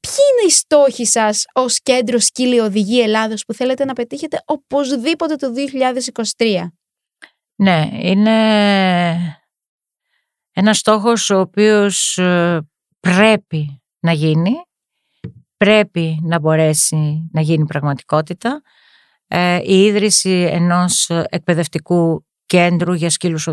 ποιοι 0.00 0.14
είναι 0.32 0.46
οι 0.46 0.50
στόχοι 0.50 1.06
σας 1.06 1.44
ως 1.52 1.80
κέντρο 1.82 2.18
σκύλη 2.18 2.60
οδηγή 2.60 3.00
Ελλάδος 3.00 3.44
που 3.44 3.52
θέλετε 3.52 3.84
να 3.84 3.92
πετύχετε 3.92 4.42
οπωσδήποτε 4.44 5.36
το 5.36 5.52
2023. 6.36 6.72
Ναι, 7.54 7.88
είναι 7.92 9.38
ένας 10.52 10.78
στόχος 10.78 11.30
ο 11.30 11.40
οποίος 11.40 12.18
ε, 12.18 12.68
πρέπει 13.00 13.82
να 14.00 14.12
γίνει, 14.12 14.52
πρέπει 15.56 16.18
να 16.22 16.38
μπορέσει 16.38 17.28
να 17.32 17.40
γίνει 17.40 17.64
πραγματικότητα 17.64 18.48
ε, 18.48 18.79
η 19.62 19.84
ίδρυση 19.84 20.48
ενός 20.52 21.10
εκπαιδευτικού 21.10 22.24
κέντρου 22.46 22.92
για 22.92 23.10
σκύλους 23.10 23.46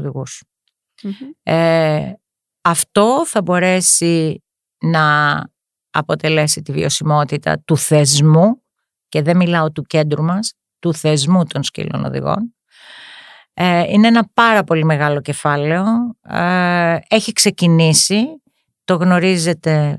Ε, 1.43 2.13
αυτό 2.61 3.25
θα 3.25 3.41
μπορέσει 3.41 4.43
να 4.79 5.43
αποτελέσει 5.89 6.61
τη 6.61 6.71
βιωσιμότητα 6.71 7.59
του 7.65 7.77
θεσμού 7.77 8.61
και 9.07 9.21
δεν 9.21 9.37
μιλάω 9.37 9.71
του 9.71 9.83
κέντρου 9.83 10.23
μας, 10.23 10.53
του 10.79 10.93
θεσμού 10.93 11.45
των 11.45 11.63
σκύλων 11.63 12.05
οδηγών. 12.05 12.55
Ε, 13.53 13.83
είναι 13.89 14.07
ένα 14.07 14.29
πάρα 14.33 14.63
πολύ 14.63 14.85
μεγάλο 14.85 15.21
κεφάλαιο. 15.21 15.83
Ε, 16.29 16.97
έχει 17.07 17.31
ξεκινήσει, 17.31 18.41
το 18.83 18.95
γνωρίζετε 18.95 19.97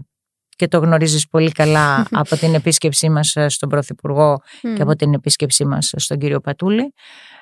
και 0.59 0.69
το 0.69 0.79
γνωρίζεις 0.79 1.29
πολύ 1.29 1.53
καλά 1.53 2.07
από 2.23 2.37
την 2.37 2.55
επίσκεψή 2.55 3.09
μας 3.09 3.37
στον 3.47 3.69
Πρωθυπουργό 3.69 4.41
και 4.61 4.83
από 4.83 4.97
την 4.97 5.15
επίσκεψή 5.15 5.65
μας 5.65 5.93
στον 5.97 6.19
κύριο 6.19 6.41
Πατούλη. 6.41 6.93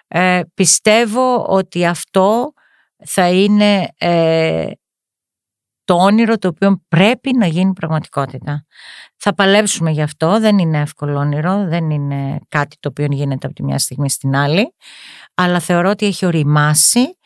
Ε, 0.09 0.41
πιστεύω 0.55 1.45
ότι 1.49 1.87
αυτό 1.87 2.53
θα 3.05 3.31
είναι 3.31 3.89
ε, 3.99 4.71
το 5.85 5.95
όνειρο 5.95 6.39
το 6.39 6.49
οποίο 6.49 6.83
πρέπει 6.89 7.37
να 7.37 7.47
γίνει 7.47 7.73
πραγματικότητα. 7.73 8.65
Θα 9.17 9.35
παλέψουμε 9.35 9.91
γι' 9.91 10.03
αυτό, 10.03 10.41
δεν 10.41 10.59
είναι 10.59 10.81
εύκολο 10.81 11.19
όνειρο, 11.19 11.65
δεν 11.69 11.91
είναι 11.91 12.39
κάτι 12.49 12.77
το 12.81 12.89
οποίο 12.89 13.07
γίνεται 13.11 13.47
από 13.47 13.55
τη 13.55 13.63
μια 13.63 13.79
στιγμή 13.79 14.11
στην 14.11 14.37
άλλη, 14.37 14.75
αλλά 15.35 15.61
θεωρώ 15.61 15.91
ότι 15.91 16.07
έχει 16.07 16.27
οριμάσει 16.27 17.19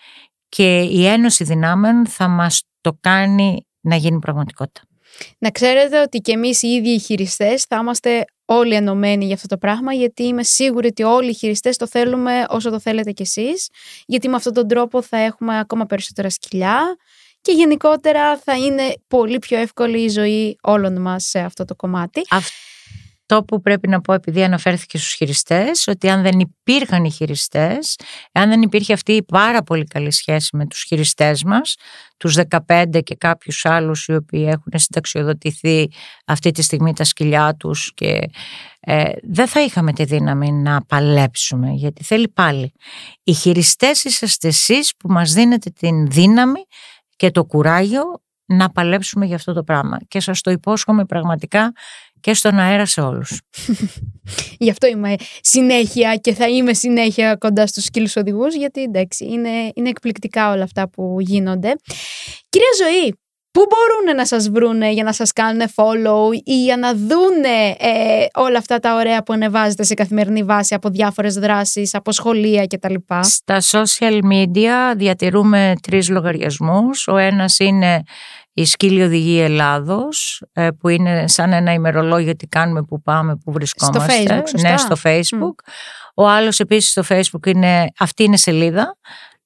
και 0.48 0.80
η 0.80 1.06
Ένωση 1.06 1.44
Δυνάμεων 1.44 2.06
θα 2.06 2.28
μας 2.28 2.62
το 2.80 2.96
κάνει 3.00 3.66
να 3.80 3.96
γίνει 3.96 4.18
πραγματικότητα. 4.18 4.89
Να 5.38 5.50
ξέρετε 5.50 6.00
ότι 6.00 6.18
και 6.18 6.32
εμείς 6.32 6.62
οι 6.62 6.68
ίδιοι 6.68 6.90
οι 6.90 6.98
χειριστές 6.98 7.64
θα 7.64 7.76
είμαστε 7.76 8.24
όλοι 8.44 8.74
ενωμένοι 8.74 9.24
για 9.24 9.34
αυτό 9.34 9.46
το 9.46 9.56
πράγμα 9.58 9.92
γιατί 9.92 10.22
είμαι 10.22 10.42
σίγουρη 10.42 10.86
ότι 10.86 11.02
όλοι 11.02 11.30
οι 11.30 11.34
χειριστές 11.34 11.76
το 11.76 11.86
θέλουμε 11.86 12.44
όσο 12.48 12.70
το 12.70 12.80
θέλετε 12.80 13.10
κι 13.12 13.22
εσείς 13.22 13.68
γιατί 14.06 14.28
με 14.28 14.36
αυτόν 14.36 14.52
τον 14.52 14.68
τρόπο 14.68 15.02
θα 15.02 15.16
έχουμε 15.16 15.58
ακόμα 15.58 15.86
περισσότερα 15.86 16.30
σκυλιά 16.30 16.96
και 17.40 17.52
γενικότερα 17.52 18.38
θα 18.38 18.56
είναι 18.56 18.94
πολύ 19.08 19.38
πιο 19.38 19.58
εύκολη 19.58 20.02
η 20.02 20.08
ζωή 20.08 20.58
όλων 20.62 21.00
μας 21.00 21.24
σε 21.24 21.38
αυτό 21.38 21.64
το 21.64 21.74
κομμάτι. 21.74 22.22
Αυτό 22.30 22.50
που 23.38 23.60
πρέπει 23.60 23.88
να 23.88 24.00
πω 24.00 24.12
επειδή 24.12 24.42
αναφέρθηκε 24.42 24.98
στους 24.98 25.12
χειριστές, 25.12 25.86
ότι 25.86 26.08
αν 26.08 26.22
δεν 26.22 26.38
υπήρχαν 26.38 27.04
οι 27.04 27.10
χειριστές, 27.10 27.96
αν 28.32 28.48
δεν 28.48 28.62
υπήρχε 28.62 28.92
αυτή 28.92 29.12
η 29.12 29.22
πάρα 29.22 29.62
πολύ 29.62 29.84
καλή 29.84 30.12
σχέση 30.12 30.56
με 30.56 30.66
τους 30.66 30.82
χειριστές 30.82 31.42
μας, 31.42 31.74
τους 32.16 32.36
15 32.66 33.02
και 33.02 33.14
κάποιους 33.14 33.64
άλλους 33.64 34.06
οι 34.06 34.14
οποίοι 34.14 34.44
έχουν 34.48 34.72
συνταξιοδοτηθεί 34.74 35.88
αυτή 36.26 36.50
τη 36.50 36.62
στιγμή 36.62 36.94
τα 36.94 37.04
σκυλιά 37.04 37.54
τους 37.58 37.92
και 37.94 38.20
ε, 38.80 39.12
δεν 39.22 39.46
θα 39.46 39.60
είχαμε 39.60 39.92
τη 39.92 40.04
δύναμη 40.04 40.52
να 40.52 40.80
παλέψουμε 40.84 41.70
γιατί 41.70 42.04
θέλει 42.04 42.28
πάλι. 42.28 42.72
Οι 43.22 43.32
χειριστές 43.32 44.04
είσαστε 44.04 44.48
εσείς 44.48 44.96
που 44.96 45.08
μας 45.08 45.32
δίνετε 45.32 45.70
την 45.70 46.10
δύναμη 46.10 46.60
και 47.16 47.30
το 47.30 47.44
κουράγιο 47.44 48.02
να 48.46 48.70
παλέψουμε 48.70 49.26
για 49.26 49.36
αυτό 49.36 49.52
το 49.52 49.62
πράγμα. 49.62 49.98
Και 50.08 50.20
σας 50.20 50.40
το 50.40 50.50
υπόσχομαι 50.50 51.04
πραγματικά 51.04 51.72
και 52.20 52.34
στον 52.34 52.58
αέρα 52.58 52.86
σε 52.86 53.00
όλους. 53.00 53.40
Γι' 54.58 54.70
αυτό 54.70 54.86
είμαι 54.86 55.14
συνέχεια 55.40 56.16
και 56.16 56.34
θα 56.34 56.48
είμαι 56.48 56.74
συνέχεια 56.74 57.36
κοντά 57.36 57.66
στους 57.66 57.84
σκύλους 57.84 58.16
οδηγούς 58.16 58.54
γιατί 58.54 58.82
εντάξει 58.82 59.24
είναι, 59.24 59.70
είναι 59.74 59.88
εκπληκτικά 59.88 60.52
όλα 60.52 60.62
αυτά 60.62 60.88
που 60.88 61.16
γίνονται. 61.20 61.72
Κυρία 62.48 62.68
Ζωή, 62.82 63.19
Πού 63.52 63.60
μπορούν 63.68 64.16
να 64.16 64.26
σας 64.26 64.50
βρούνε 64.50 64.92
για 64.92 65.04
να 65.04 65.12
σας 65.12 65.32
κάνουν 65.32 65.68
follow 65.74 66.34
ή 66.44 66.62
για 66.62 66.76
να 66.76 66.94
δούνε 66.94 67.76
ε, 67.78 68.26
όλα 68.34 68.58
αυτά 68.58 68.78
τα 68.78 68.94
ωραία 68.94 69.22
που 69.22 69.32
ανεβάζετε 69.32 69.82
σε 69.82 69.94
καθημερινή 69.94 70.42
βάση 70.42 70.74
από 70.74 70.88
διάφορες 70.88 71.34
δράσεις, 71.34 71.94
από 71.94 72.12
σχολεία 72.12 72.66
κτλ. 72.66 72.94
Στα 73.20 73.60
social 73.60 74.18
media 74.32 74.94
διατηρούμε 74.96 75.72
τρεις 75.82 76.08
λογαριασμούς. 76.08 77.08
Ο 77.08 77.16
ένας 77.16 77.58
είναι 77.58 78.02
η 78.52 78.64
Σκύλη 78.64 79.02
Οδηγή 79.02 79.40
Ελλάδος 79.40 80.42
ε, 80.52 80.68
που 80.80 80.88
είναι 80.88 81.28
σαν 81.28 81.52
ένα 81.52 81.72
ημερολόγιο 81.72 82.36
τι 82.36 82.46
κάνουμε, 82.46 82.82
που 82.82 83.02
πάμε, 83.02 83.36
που 83.36 83.52
βρισκόμαστε. 83.52 84.12
Στο 84.12 84.34
facebook, 84.34 84.48
σωστά. 84.48 84.70
Ναι, 84.70 84.76
στο 84.76 84.96
facebook. 85.02 85.54
Ο 86.14 86.28
άλλος 86.28 86.60
επίσης 86.60 86.90
στο 86.90 87.02
facebook 87.08 87.46
είναι, 87.46 87.86
αυτή 87.98 88.22
είναι 88.22 88.36
σελίδα 88.36 88.96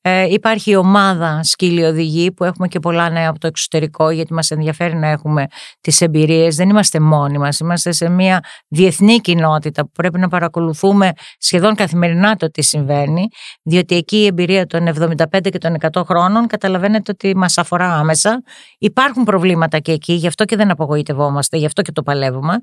ε, 0.07 0.33
υπάρχει 0.33 0.71
η 0.71 0.77
ομάδα 0.77 1.43
σκύλοι 1.43 1.85
οδηγοί 1.85 2.33
που 2.33 2.45
έχουμε 2.45 2.69
και 2.69 2.79
πολλά 2.79 3.11
νέα 3.11 3.29
από 3.29 3.39
το 3.39 3.47
εξωτερικό 3.47 4.11
γιατί 4.11 4.33
μας 4.33 4.51
ενδιαφέρει 4.51 4.97
να 4.97 5.09
έχουμε 5.09 5.47
τις 5.81 6.01
εμπειρίες. 6.01 6.57
Δεν 6.57 6.69
είμαστε 6.69 7.01
μόνοι 7.01 7.39
μας, 7.39 7.59
είμαστε 7.59 7.93
σε 7.93 8.09
μια 8.09 8.41
διεθνή 8.69 9.19
κοινότητα 9.19 9.83
που 9.83 9.91
πρέπει 9.93 10.19
να 10.19 10.29
παρακολουθούμε 10.29 11.13
σχεδόν 11.39 11.75
καθημερινά 11.75 12.37
το 12.37 12.51
τι 12.51 12.63
συμβαίνει 12.63 13.29
διότι 13.63 13.97
εκεί 13.97 14.17
η 14.17 14.27
εμπειρία 14.27 14.67
των 14.67 14.89
75 14.89 15.41
και 15.43 15.59
των 15.59 15.77
100 15.93 16.05
χρόνων 16.05 16.47
καταλαβαίνετε 16.47 17.11
ότι 17.11 17.37
μας 17.37 17.59
αφορά 17.59 17.95
άμεσα. 17.95 18.43
Υπάρχουν 18.79 19.25
προβλήματα 19.25 19.79
και 19.79 19.93
εκεί, 19.93 20.13
γι' 20.13 20.27
αυτό 20.27 20.45
και 20.45 20.57
δεν 20.57 20.71
απογοητευόμαστε, 20.71 21.57
γι' 21.57 21.67
αυτό 21.67 21.83
και 21.83 21.93
το 21.93 22.03
παλεύουμε. 22.03 22.55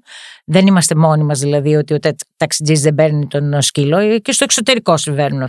Δεν 0.46 0.68
είμαστε 0.68 0.96
μόνοι 0.96 1.24
μας 1.24 1.40
δηλαδή 1.40 1.76
ότι 1.76 1.94
ο 1.94 1.98
ταξιτζής 2.38 2.82
δεν 2.82 2.96
παίρνει 2.96 3.28
τον 3.28 3.62
σκύλο 3.62 3.98
ε, 3.98 4.18
και 4.18 4.32
στο 4.32 4.44
εξωτερικό 4.44 4.98
συμβαίνουν 4.98 5.48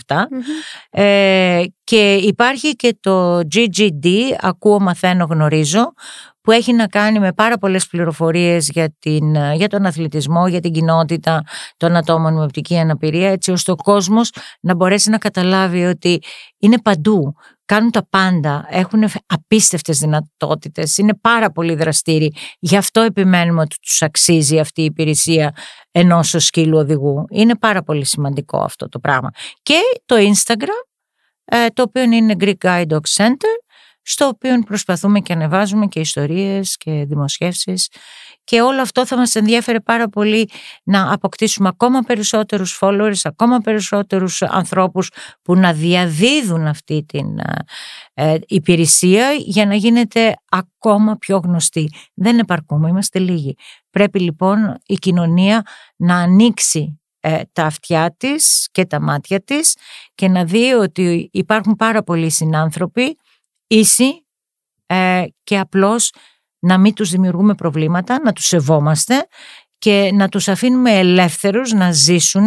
Ε, 0.91 1.63
και 1.85 2.15
υπάρχει 2.15 2.77
και 2.77 2.97
το 3.01 3.39
GGD, 3.39 4.07
ακούω, 4.41 4.81
μαθαίνω, 4.81 5.25
γνωρίζω, 5.25 5.93
που 6.43 6.51
έχει 6.51 6.73
να 6.73 6.87
κάνει 6.87 7.19
με 7.19 7.33
πάρα 7.33 7.59
πολλές 7.59 7.87
πληροφορίες 7.87 8.69
για, 8.69 8.95
την, 8.99 9.35
για 9.55 9.69
τον 9.69 9.87
αθλητισμό, 9.87 10.49
για 10.49 10.61
την 10.61 10.73
κοινότητα 10.73 11.43
των 11.77 11.97
ατόμων 11.97 12.35
με 12.35 12.43
οπτική 12.43 12.79
αναπηρία, 12.79 13.31
έτσι 13.31 13.51
ώστε 13.51 13.71
ο 13.71 13.77
κόσμος 13.77 14.31
να 14.61 14.75
μπορέσει 14.75 15.11
να 15.11 15.19
καταλάβει 15.19 15.85
ότι 15.85 16.23
είναι 16.59 16.81
παντού, 16.81 17.35
κάνουν 17.65 17.91
τα 17.91 18.07
πάντα, 18.11 18.67
έχουν 18.69 19.05
απίστευτες 19.27 19.99
δυνατότητες, 19.99 20.97
είναι 20.97 21.15
πάρα 21.21 21.51
πολύ 21.51 21.75
δραστήριοι. 21.75 22.35
Γι' 22.59 22.77
αυτό 22.77 23.01
επιμένουμε 23.01 23.61
ότι 23.61 23.77
τους 23.81 24.03
αξίζει 24.03 24.59
αυτή 24.59 24.81
η 24.81 24.85
υπηρεσία 24.85 25.55
ενός 25.91 26.35
σκύλου 26.39 26.79
οδηγού. 26.79 27.25
Είναι 27.31 27.57
πάρα 27.57 27.83
πολύ 27.83 28.05
σημαντικό 28.07 28.59
αυτό 28.59 28.89
το 28.89 28.99
πράγμα. 28.99 29.31
Και 29.63 29.79
το 30.07 30.17
Instagram, 30.17 30.92
ε, 30.92 30.92
το 31.75 31.83
οποίο 31.83 32.03
είναι 32.03 32.35
Greek 32.39 32.55
Guide 32.65 32.87
Dog 32.87 33.01
Center, 33.17 33.55
στο 34.03 34.27
οποίο 34.27 34.59
προσπαθούμε 34.59 35.21
και 35.21 35.33
ανεβάζουμε 35.33 35.87
και 35.87 36.01
ιστορίες 36.01 36.77
και 36.77 37.05
δημοσιεύσεις 37.09 37.89
και 38.45 38.61
όλο 38.61 38.81
αυτό 38.81 39.07
θα 39.07 39.17
μας 39.17 39.35
ενδιαφέρει 39.35 39.83
πάρα 39.83 40.09
πολύ 40.09 40.49
να 40.85 41.13
αποκτήσουμε 41.13 41.69
ακόμα 41.69 42.01
περισσότερους 42.01 42.79
followers, 42.81 43.21
ακόμα 43.23 43.59
περισσότερους 43.59 44.43
ανθρώπους 44.43 45.11
που 45.43 45.57
να 45.57 45.73
διαδίδουν 45.73 46.67
αυτή 46.67 47.05
την 47.05 47.27
ε, 48.15 48.39
υπηρεσία 48.47 49.33
για 49.33 49.67
να 49.67 49.75
γίνεται 49.75 50.35
ακόμα 50.49 51.17
πιο 51.17 51.37
γνωστή. 51.37 51.93
Δεν 52.15 52.39
επαρκούμε, 52.39 52.89
είμαστε 52.89 53.19
λίγοι. 53.19 53.55
Πρέπει 53.91 54.21
λοιπόν 54.21 54.79
η 54.87 54.95
κοινωνία 54.95 55.63
να 55.97 56.17
ανοίξει 56.17 57.02
ε, 57.25 57.43
τα 57.53 57.65
αυτιά 57.65 58.15
της 58.17 58.69
και 58.73 58.87
τα 58.87 59.01
μάτια 59.01 59.43
της 59.43 59.77
και 60.15 60.29
να 60.29 60.45
δει 60.45 60.73
ότι 60.73 61.29
υπάρχουν 61.33 61.77
πάρα 61.77 62.03
πολλοί 62.03 62.31
συνάνθρωποι 62.31 63.17
ίσοι 63.67 64.27
ε, 64.87 65.25
και 65.45 65.59
απλώς 65.59 66.13
να 66.59 66.79
μην 66.79 66.95
τους 66.95 67.11
δημιουργούμε 67.11 67.55
προβλήματα, 67.55 68.21
να 68.25 68.33
τους 68.33 68.47
σεβόμαστε 68.47 69.27
και 69.79 70.11
να 70.15 70.29
τους 70.29 70.49
αφήνουμε 70.49 70.99
ελεύθερους 70.99 71.73
να 71.73 71.93
ζήσουν 71.93 72.47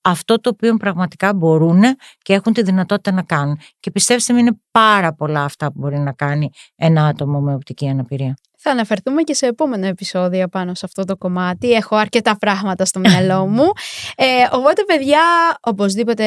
αυτό 0.00 0.40
το 0.40 0.50
οποίο 0.50 0.76
πραγματικά 0.76 1.34
μπορούν 1.34 1.82
και 2.22 2.32
έχουν 2.32 2.52
τη 2.52 2.62
δυνατότητα 2.62 3.12
να 3.12 3.22
κάνουν. 3.22 3.58
Και 3.80 3.90
πιστέψτε 3.90 4.32
με 4.32 4.38
είναι 4.40 4.60
πάρα 4.70 5.14
πολλά 5.14 5.44
αυτά 5.44 5.72
που 5.72 5.78
μπορεί 5.78 5.98
να 5.98 6.12
κάνει 6.12 6.50
ένα 6.76 7.06
άτομο 7.06 7.40
με 7.40 7.54
οπτική 7.54 7.88
αναπηρία. 7.88 8.34
Θα 8.66 8.70
αναφερθούμε 8.70 9.22
και 9.22 9.34
σε 9.34 9.46
επόμενο 9.46 9.86
επεισόδιο 9.86 10.48
πάνω 10.48 10.74
σε 10.74 10.82
αυτό 10.84 11.04
το 11.04 11.16
κομμάτι. 11.16 11.72
Έχω 11.72 11.96
αρκετά 11.96 12.36
πράγματα 12.36 12.84
στο 12.84 12.98
μυαλό 13.00 13.46
μου. 13.54 13.72
Ε, 14.16 14.26
οπότε, 14.50 14.84
παιδιά, 14.84 15.20
οπωσδήποτε 15.60 16.24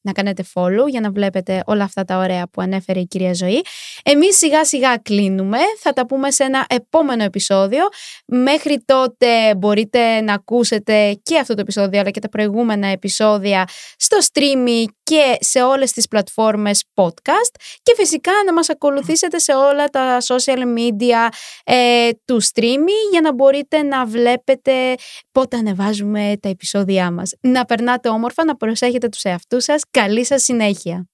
να 0.00 0.12
κάνετε 0.12 0.44
follow 0.54 0.88
για 0.88 1.00
να 1.00 1.10
βλέπετε 1.10 1.62
όλα 1.66 1.84
αυτά 1.84 2.04
τα 2.04 2.18
ωραία 2.18 2.48
που 2.50 2.60
ανέφερε 2.60 3.00
η 3.00 3.06
κυρία 3.06 3.34
Ζωή. 3.34 3.62
Εμείς 4.02 4.36
σιγά 4.36 4.64
σιγά 4.64 4.96
κλείνουμε, 4.96 5.58
θα 5.78 5.92
τα 5.92 6.06
πούμε 6.06 6.30
σε 6.30 6.44
ένα 6.44 6.64
επόμενο 6.68 7.22
επεισόδιο. 7.22 7.82
Μέχρι 8.26 8.82
τότε 8.84 9.54
μπορείτε 9.56 10.20
να 10.20 10.32
ακούσετε 10.32 11.20
και 11.22 11.38
αυτό 11.38 11.54
το 11.54 11.60
επεισόδιο 11.60 12.00
αλλά 12.00 12.10
και 12.10 12.20
τα 12.20 12.28
προηγούμενα 12.28 12.86
επεισόδια 12.86 13.64
στο 13.96 14.16
streaming 14.32 14.84
και 15.06 15.36
σε 15.40 15.62
όλες 15.62 15.92
τις 15.92 16.08
πλατφόρμες 16.08 16.84
podcast 16.94 17.54
και 17.82 17.94
φυσικά 17.96 18.32
να 18.46 18.52
μας 18.52 18.70
ακολουθήσετε 18.70 19.38
σε 19.38 19.52
όλα 19.52 19.88
τα 19.88 20.18
social 20.20 20.58
media 20.58 21.28
ε, 21.64 22.10
του 22.24 22.42
streaming 22.42 23.10
για 23.10 23.20
να 23.20 23.34
μπορείτε 23.34 23.82
να 23.82 24.06
βλέπετε 24.06 24.94
πότε 25.32 25.56
ανεβάζουμε 25.56 26.36
τα 26.42 26.48
επεισόδια 26.48 27.10
μας. 27.10 27.32
Να 27.40 27.64
περνάτε 27.64 28.08
όμορφα, 28.08 28.44
να 28.44 28.56
προσέχετε 28.56 29.08
τους 29.08 29.22
εαυτούς 29.22 29.64
σας. 29.64 29.82
Καλή 29.90 30.24
σας 30.24 30.42
συνέχεια. 30.42 31.06